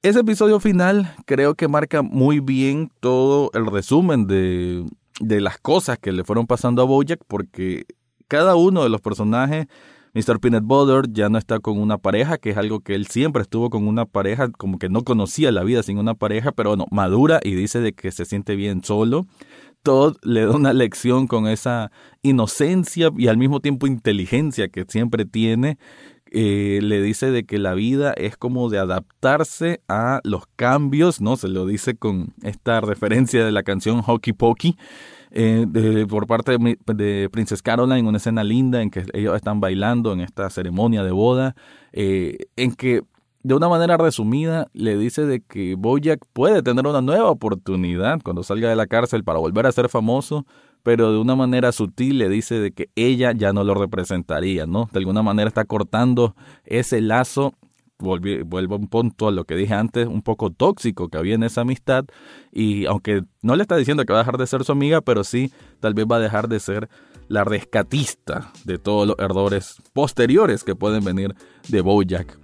Ese 0.03 0.21
episodio 0.21 0.61
final 0.61 1.15
creo 1.27 1.55
que 1.55 1.69
marca 1.69 2.03
muy 2.03 2.41
bien 2.41 2.91
todo 3.01 3.51
el 3.53 3.67
resumen 3.67 4.27
de, 4.27 4.87
de 5.21 5.41
las 5.41 5.59
cosas 5.59 5.99
que 5.99 6.13
le 6.13 6.25
fueron 6.25 6.47
pasando 6.47 6.83
a 6.83 6.87
Bojack 6.87 7.21
porque 7.29 7.85
cada 8.27 8.57
uno 8.57 8.83
de 8.83 8.89
los 8.89 9.01
personajes, 9.01 9.67
Mr. 10.15 10.41
Peanut 10.41 10.65
Butter 10.65 11.05
ya 11.13 11.29
no 11.29 11.39
está 11.39 11.61
con 11.61 11.79
una 11.79 11.99
pareja, 11.99 12.39
que 12.39 12.51
es 12.51 12.57
algo 12.57 12.81
que 12.81 12.95
él 12.95 13.07
siempre 13.07 13.43
estuvo 13.43 13.71
con 13.71 13.87
una 13.87 14.07
pareja, 14.07 14.51
como 14.51 14.79
que 14.79 14.89
no 14.89 15.05
conocía 15.05 15.53
la 15.53 15.63
vida 15.63 15.83
sin 15.83 15.99
una 15.99 16.15
pareja, 16.15 16.51
pero 16.53 16.71
bueno, 16.71 16.87
madura 16.91 17.41
y 17.45 17.55
dice 17.55 17.81
de 17.81 17.93
que 17.93 18.11
se 18.11 18.25
siente 18.25 18.57
bien 18.57 18.83
solo. 18.83 19.27
Todd 19.83 20.17
le 20.23 20.45
da 20.45 20.53
una 20.53 20.73
lección 20.73 21.27
con 21.27 21.47
esa 21.47 21.91
inocencia 22.23 23.11
y 23.17 23.29
al 23.29 23.39
mismo 23.39 23.61
tiempo 23.61 23.87
inteligencia 23.87 24.69
que 24.69 24.85
siempre 24.87 25.25
tiene. 25.25 25.79
Eh, 26.33 26.79
le 26.83 27.03
dice 27.03 27.31
de 27.33 27.45
que 27.45 27.59
la 27.59 27.75
vida 27.75 28.13
es 28.13 28.37
como 28.37 28.71
de 28.71 28.79
adaptarse 28.79 29.81
a 29.89 30.21
los 30.23 30.47
cambios, 30.55 31.21
¿no? 31.21 31.37
Se 31.37 31.49
lo 31.49 31.67
dice 31.67 31.97
con 31.97 32.35
esta 32.43 32.81
referencia 32.81 33.45
de 33.45 33.51
la 33.51 33.65
canción 33.65 34.03
Hockey 34.03 34.33
Pokey. 34.33 34.77
Eh, 35.33 36.07
por 36.09 36.27
parte 36.27 36.57
de, 36.59 36.79
de, 36.95 37.29
Princess 37.31 37.63
Caroline, 37.63 38.09
una 38.09 38.19
escena 38.19 38.43
linda 38.43 38.83
en 38.83 38.91
que 38.91 39.05
ellos 39.13 39.37
están 39.37 39.61
bailando 39.61 40.13
en 40.13 40.21
esta 40.21 40.51
ceremonia 40.51 41.05
de 41.05 41.13
boda, 41.13 41.55
eh, 41.93 42.37
en 42.57 42.75
que 42.75 43.03
de 43.43 43.55
una 43.55 43.69
manera 43.69 43.97
resumida 43.97 44.69
le 44.73 44.99
dice 44.99 45.25
de 45.25 45.41
que 45.41 45.75
Bojack 45.75 46.27
puede 46.33 46.63
tener 46.63 46.87
una 46.87 47.01
nueva 47.01 47.31
oportunidad 47.31 48.21
cuando 48.23 48.43
salga 48.43 48.69
de 48.69 48.77
la 48.77 48.87
cárcel 48.87 49.25
para 49.25 49.39
volver 49.39 49.67
a 49.67 49.73
ser 49.73 49.89
famoso, 49.89 50.47
pero 50.83 51.13
de 51.13 51.19
una 51.19 51.37
manera 51.37 51.73
sutil 51.73 52.19
le 52.19 52.29
dice 52.29 52.59
de 52.59 52.73
que 52.73 52.89
ella 52.97 53.33
ya 53.33 53.53
no 53.53 53.65
lo 53.65 53.75
representaría, 53.75 54.67
¿no? 54.67 54.89
De 54.93 54.99
alguna 54.99 55.23
manera 55.23 55.49
está 55.49 55.65
cortando 55.65 56.35
ese 56.65 57.01
lazo, 57.01 57.55
vuelvo 57.99 58.77
un 58.77 58.89
punto 58.89 59.29
a 59.29 59.31
lo 59.31 59.45
que 59.45 59.55
dije 59.55 59.75
antes, 59.75 60.07
un 60.07 60.23
poco 60.23 60.51
tóxico 60.51 61.09
que 61.09 61.19
había 61.19 61.35
en 61.35 61.43
esa 61.43 61.61
amistad, 61.61 62.07
y 62.51 62.87
aunque 62.87 63.23
no 63.43 63.57
le 63.57 63.63
está 63.63 63.77
diciendo 63.77 64.05
que 64.05 64.13
va 64.13 64.21
a 64.21 64.23
dejar 64.23 64.39
de 64.39 64.47
ser 64.47 64.65
su 64.65 64.73
amiga, 64.73 65.03
pero 65.03 65.23
sí 65.23 65.53
tal 65.81 65.95
vez 65.95 66.07
va 66.11 66.17
a 66.17 66.21
dejar 66.21 66.49
de 66.49 66.61
ser 66.61 66.89
la 67.29 67.45
rescatista 67.45 68.51
de 68.65 68.79
todos 68.79 69.07
los 69.07 69.17
errores 69.19 69.77
posteriores 69.93 70.65
que 70.65 70.75
pueden 70.75 71.05
venir 71.05 71.35
de 71.69 71.81
Bojack. 71.81 72.40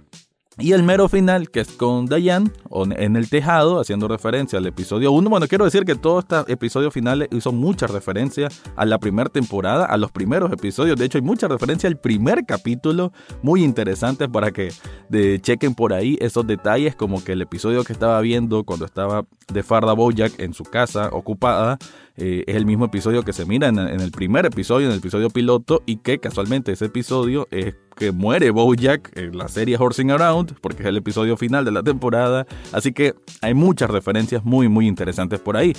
Y 0.59 0.71
el 0.73 0.81
mero 0.81 1.07
final, 1.07 1.51
que 1.51 1.59
es 1.59 1.71
con 1.71 2.07
Diane, 2.07 2.49
en 2.97 3.15
el 3.15 3.29
tejado, 3.29 3.79
haciendo 3.79 4.07
referencia 4.07 4.57
al 4.57 4.65
episodio 4.65 5.11
1. 5.11 5.29
Bueno, 5.29 5.47
quiero 5.47 5.65
decir 5.65 5.85
que 5.85 5.93
todo 5.93 6.19
este 6.19 6.51
episodio 6.51 6.89
final 6.89 7.27
hizo 7.31 7.51
mucha 7.51 7.85
referencia 7.85 8.49
a 8.75 8.85
la 8.85 8.97
primera 8.97 9.29
temporada, 9.29 9.85
a 9.85 9.97
los 9.97 10.11
primeros 10.11 10.51
episodios. 10.51 10.97
De 10.97 11.05
hecho, 11.05 11.19
hay 11.19 11.21
mucha 11.21 11.47
referencia 11.47 11.87
al 11.87 11.97
primer 11.97 12.43
capítulo, 12.47 13.13
muy 13.43 13.63
interesante 13.63 14.27
para 14.27 14.49
que 14.49 14.71
de, 15.09 15.39
chequen 15.39 15.75
por 15.75 15.93
ahí 15.93 16.17
esos 16.21 16.47
detalles, 16.47 16.95
como 16.95 17.23
que 17.23 17.33
el 17.33 17.43
episodio 17.43 17.83
que 17.83 17.93
estaba 17.93 18.19
viendo 18.21 18.63
cuando 18.63 18.85
estaba 18.85 19.25
de 19.51 19.63
Farda 19.63 19.93
Bojack 19.93 20.39
en 20.39 20.53
su 20.53 20.63
casa 20.63 21.09
ocupada, 21.11 21.77
eh, 22.17 22.43
es 22.47 22.55
el 22.55 22.65
mismo 22.65 22.85
episodio 22.85 23.23
que 23.23 23.33
se 23.33 23.45
mira 23.45 23.67
en, 23.67 23.77
el 23.77 24.11
primer 24.11 24.45
episodio, 24.45 24.87
en 24.87 24.93
el 24.93 24.99
episodio 24.99 25.29
piloto, 25.29 25.83
y 25.85 25.97
que 25.97 26.19
casualmente 26.19 26.71
ese 26.71 26.85
episodio 26.85 27.47
es 27.51 27.75
que 27.95 28.11
muere 28.11 28.49
Bojack 28.51 29.17
en 29.17 29.37
la 29.37 29.47
serie 29.47 29.77
Horsing 29.77 30.11
Around, 30.11 30.59
porque 30.61 30.83
es 30.83 30.89
el 30.89 30.97
episodio 30.97 31.37
final 31.37 31.63
de 31.63 31.71
la 31.71 31.83
temporada. 31.83 32.45
Así 32.73 32.91
que 32.91 33.15
hay 33.41 33.53
muchas 33.53 33.89
referencias 33.89 34.43
muy, 34.43 34.67
muy 34.67 34.87
interesantes 34.87 35.39
por 35.39 35.57
ahí. 35.57 35.73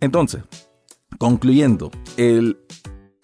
Entonces, 0.00 0.42
concluyendo, 1.18 1.90
el, 2.16 2.58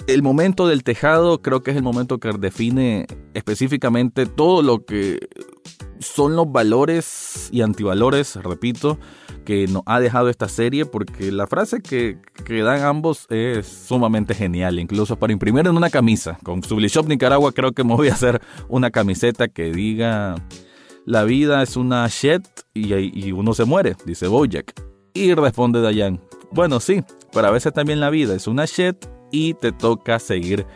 el 0.06 0.22
momento 0.22 0.66
del 0.66 0.82
tejado 0.82 1.40
creo 1.40 1.62
que 1.62 1.70
es 1.70 1.76
el 1.76 1.82
momento 1.82 2.18
que 2.18 2.32
define 2.32 3.06
específicamente 3.34 4.26
todo 4.26 4.62
lo 4.62 4.84
que 4.84 5.18
son 6.00 6.36
los 6.36 6.50
valores 6.50 7.48
y 7.52 7.62
antivalores, 7.62 8.36
repito, 8.36 8.98
que 9.46 9.66
nos 9.68 9.82
ha 9.86 10.00
dejado 10.00 10.28
esta 10.28 10.48
serie 10.48 10.84
porque 10.84 11.32
la 11.32 11.46
frase 11.46 11.80
que, 11.80 12.18
que 12.44 12.62
dan 12.62 12.82
ambos 12.82 13.26
es 13.30 13.66
sumamente 13.66 14.34
genial, 14.34 14.78
incluso 14.78 15.16
para 15.18 15.32
imprimir 15.32 15.66
en 15.66 15.76
una 15.76 15.88
camisa. 15.88 16.38
Con 16.42 16.62
Sublishop 16.62 17.06
Nicaragua 17.06 17.52
creo 17.52 17.72
que 17.72 17.84
me 17.84 17.94
voy 17.94 18.08
a 18.08 18.12
hacer 18.12 18.42
una 18.68 18.90
camiseta 18.90 19.48
que 19.48 19.72
diga 19.72 20.34
la 21.06 21.24
vida 21.24 21.62
es 21.62 21.76
una 21.76 22.06
shit 22.08 22.44
y, 22.74 22.92
y 22.94 23.32
uno 23.32 23.54
se 23.54 23.64
muere, 23.64 23.96
dice 24.04 24.26
Bojack. 24.26 24.74
Y 25.14 25.32
responde 25.32 25.80
Dayan, 25.80 26.20
bueno 26.50 26.80
sí, 26.80 27.02
pero 27.32 27.46
a 27.46 27.52
veces 27.52 27.72
también 27.72 28.00
la 28.00 28.10
vida 28.10 28.34
es 28.34 28.46
una 28.46 28.66
shit 28.66 28.96
y 29.30 29.54
te 29.54 29.72
toca 29.72 30.18
seguir 30.18 30.66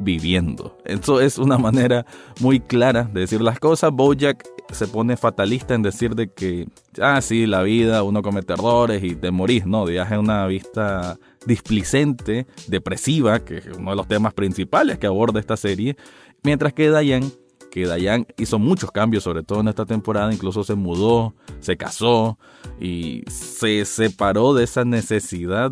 viviendo. 0.00 0.76
Eso 0.84 1.20
es 1.20 1.38
una 1.38 1.58
manera 1.58 2.06
muy 2.40 2.60
clara 2.60 3.04
de 3.04 3.20
decir 3.20 3.40
las 3.40 3.60
cosas. 3.60 3.92
Bojack 3.92 4.44
se 4.72 4.86
pone 4.86 5.16
fatalista 5.16 5.74
en 5.74 5.82
decir 5.82 6.14
de 6.14 6.32
que, 6.32 6.66
ah, 7.00 7.20
sí, 7.20 7.46
la 7.46 7.62
vida, 7.62 8.02
uno 8.02 8.22
comete 8.22 8.54
errores 8.54 9.04
y 9.04 9.14
te 9.14 9.30
morís, 9.30 9.66
¿no? 9.66 9.84
Viaja 9.84 10.18
una 10.18 10.46
vista 10.46 11.18
displicente, 11.46 12.46
depresiva, 12.66 13.40
que 13.40 13.58
es 13.58 13.66
uno 13.76 13.90
de 13.90 13.96
los 13.96 14.08
temas 14.08 14.34
principales 14.34 14.98
que 14.98 15.06
aborda 15.06 15.40
esta 15.40 15.56
serie, 15.56 15.96
mientras 16.42 16.72
que 16.72 16.90
Diane 16.90 17.30
que 17.70 17.86
Dayan 17.86 18.26
hizo 18.36 18.58
muchos 18.58 18.90
cambios, 18.90 19.22
sobre 19.22 19.42
todo 19.42 19.60
en 19.60 19.68
esta 19.68 19.86
temporada, 19.86 20.32
incluso 20.32 20.64
se 20.64 20.74
mudó, 20.74 21.34
se 21.60 21.76
casó 21.76 22.36
y 22.80 23.22
se 23.28 23.84
separó 23.84 24.54
de 24.54 24.64
esa 24.64 24.84
necesidad 24.84 25.70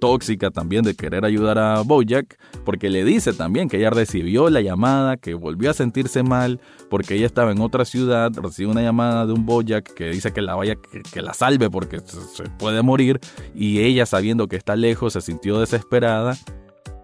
tóxica 0.00 0.50
también 0.50 0.82
de 0.82 0.94
querer 0.94 1.24
ayudar 1.24 1.58
a 1.58 1.82
Bojack, 1.82 2.38
porque 2.64 2.90
le 2.90 3.04
dice 3.04 3.32
también 3.32 3.68
que 3.68 3.76
ella 3.76 3.90
recibió 3.90 4.50
la 4.50 4.60
llamada, 4.60 5.16
que 5.16 5.34
volvió 5.34 5.70
a 5.70 5.74
sentirse 5.74 6.22
mal, 6.22 6.60
porque 6.88 7.14
ella 7.14 7.26
estaba 7.26 7.52
en 7.52 7.60
otra 7.60 7.84
ciudad, 7.84 8.32
recibe 8.34 8.70
una 8.70 8.82
llamada 8.82 9.26
de 9.26 9.32
un 9.32 9.46
Bojack 9.46 9.94
que 9.94 10.08
dice 10.08 10.32
que 10.32 10.42
la 10.42 10.56
vaya, 10.56 10.74
que, 10.74 11.22
la 11.22 11.34
salve 11.34 11.70
porque 11.70 12.00
se 12.00 12.44
puede 12.58 12.82
morir, 12.82 13.20
y 13.54 13.80
ella 13.80 14.06
sabiendo 14.06 14.48
que 14.48 14.56
está 14.56 14.74
lejos 14.74 15.12
se 15.12 15.20
sintió 15.20 15.60
desesperada 15.60 16.36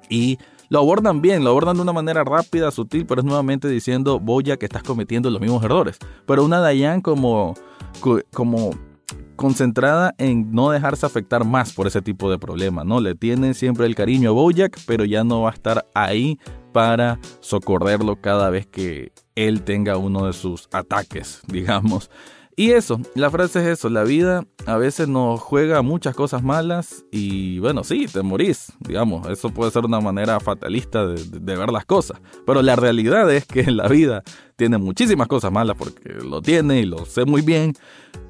y 0.09 0.39
lo 0.69 0.81
abordan 0.81 1.21
bien, 1.21 1.45
lo 1.45 1.51
abordan 1.51 1.77
de 1.77 1.83
una 1.83 1.93
manera 1.93 2.25
rápida, 2.25 2.71
sutil, 2.71 3.07
pero 3.07 3.21
es 3.21 3.25
nuevamente 3.25 3.69
diciendo, 3.69 4.19
Boya, 4.19 4.57
que 4.57 4.67
estás 4.67 4.83
cometiendo 4.83 5.31
los 5.31 5.41
mismos 5.41 5.63
errores. 5.63 5.99
Pero 6.27 6.45
una 6.45 6.59
Dayan 6.59 7.01
como, 7.01 7.55
como 8.33 8.71
concentrada 9.37 10.15
en 10.19 10.51
no 10.51 10.71
dejarse 10.71 11.07
afectar 11.07 11.45
más 11.45 11.73
por 11.73 11.87
ese 11.87 12.03
tipo 12.03 12.31
de 12.31 12.39
problemas, 12.39 12.85
¿no? 12.85 13.01
Le 13.01 13.15
tiene 13.15 13.55
siempre 13.55 13.87
el 13.87 13.95
cariño 13.95 14.31
a 14.31 14.33
Bojack, 14.33 14.79
pero 14.87 15.05
ya 15.05 15.23
no 15.23 15.43
va 15.43 15.51
a 15.51 15.55
estar 15.55 15.87
ahí 15.95 16.39
para 16.73 17.19
socorrerlo 17.41 18.21
cada 18.21 18.51
vez 18.51 18.67
que 18.67 19.13
él 19.35 19.63
tenga 19.63 19.97
uno 19.97 20.27
de 20.27 20.33
sus 20.33 20.69
ataques, 20.73 21.43
digamos. 21.47 22.11
Y 22.59 22.71
eso, 22.71 22.99
la 23.15 23.31
frase 23.31 23.61
es 23.61 23.67
eso, 23.67 23.91
la 23.91 24.03
vida 24.03 24.47
a 24.65 24.79
veces 24.79 25.09
nos 25.09 25.41
juega 25.41 25.83
muchas 25.83 26.17
cosas 26.17 26.43
malas 26.43 27.05
y 27.13 27.59
bueno, 27.59 27.85
sí, 27.85 28.07
te 28.07 28.23
morís, 28.23 28.73
digamos, 28.81 29.29
eso 29.29 29.51
puede 29.51 29.71
ser 29.71 29.85
una 29.85 30.01
manera 30.01 30.41
fatalista 30.41 31.07
de, 31.07 31.39
ver 31.39 31.69
las 31.69 31.85
cosas, 31.85 32.19
pero 32.47 32.63
la 32.63 32.75
realidad 32.75 33.31
es 33.31 33.45
que 33.45 33.71
la 33.71 33.89
vida 33.89 34.23
tiene 34.57 34.79
muchísimas 34.79 35.29
cosas 35.29 35.53
malas 35.53 35.77
porque 35.77 36.15
lo 36.15 36.41
tiene 36.41 36.81
y 36.81 36.87
lo 36.87 37.05
sé 37.05 37.27
muy 37.27 37.43
bien 37.43 37.75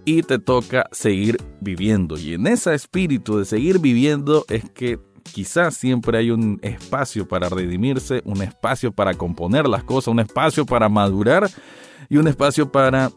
y 0.04 0.22
te 0.22 0.40
toca 0.40 0.88
seguir 0.90 1.38
viviendo. 1.60 2.18
Y 2.18 2.34
en 2.34 2.48
ese 2.48 2.74
espíritu 2.74 3.38
de 3.38 3.44
seguir 3.44 3.78
viviendo 3.78 4.44
es 4.48 4.68
que 4.70 4.98
quizás 5.22 5.76
siempre 5.76 6.18
hay 6.18 6.32
un 6.32 6.58
espacio 6.62 7.28
para 7.28 7.48
redimirse, 7.48 8.22
un 8.24 8.42
espacio 8.42 8.90
para 8.90 9.14
componer 9.14 9.68
las 9.68 9.84
cosas, 9.84 10.08
un 10.08 10.18
espacio 10.18 10.66
para 10.66 10.88
madurar 10.88 11.48
y 12.08 12.16
un 12.16 12.26
espacio 12.28 12.70
para 12.72 13.12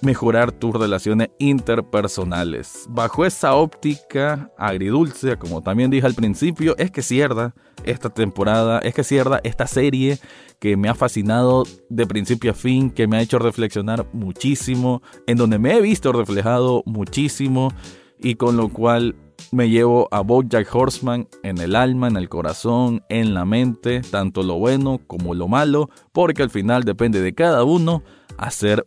mejorar 0.00 0.52
tus 0.52 0.74
relaciones 0.74 1.28
interpersonales. 1.38 2.86
Bajo 2.88 3.24
esa 3.24 3.54
óptica 3.54 4.50
agridulce, 4.58 5.36
como 5.36 5.62
también 5.62 5.90
dije 5.90 6.06
al 6.06 6.14
principio, 6.14 6.76
es 6.78 6.90
que 6.90 7.02
cierra 7.02 7.54
esta 7.84 8.10
temporada, 8.10 8.78
es 8.80 8.94
que 8.94 9.04
cierra 9.04 9.40
esta 9.44 9.66
serie 9.66 10.18
que 10.58 10.76
me 10.76 10.88
ha 10.88 10.94
fascinado 10.94 11.64
de 11.88 12.06
principio 12.06 12.52
a 12.52 12.54
fin, 12.54 12.90
que 12.90 13.06
me 13.06 13.16
ha 13.16 13.22
hecho 13.22 13.38
reflexionar 13.38 14.06
muchísimo, 14.12 15.02
en 15.26 15.36
donde 15.36 15.58
me 15.58 15.76
he 15.76 15.80
visto 15.80 16.12
reflejado 16.12 16.82
muchísimo 16.86 17.72
y 18.18 18.36
con 18.36 18.56
lo 18.56 18.68
cual 18.68 19.16
me 19.50 19.68
llevo 19.68 20.08
a 20.12 20.20
Bojack 20.20 20.72
Horseman 20.72 21.28
en 21.42 21.58
el 21.58 21.74
alma, 21.74 22.08
en 22.08 22.16
el 22.16 22.28
corazón, 22.28 23.02
en 23.08 23.34
la 23.34 23.44
mente, 23.44 24.00
tanto 24.02 24.42
lo 24.42 24.54
bueno 24.54 25.00
como 25.06 25.34
lo 25.34 25.48
malo, 25.48 25.90
porque 26.12 26.42
al 26.42 26.50
final 26.50 26.84
depende 26.84 27.20
de 27.20 27.34
cada 27.34 27.64
uno 27.64 28.02
hacer 28.38 28.86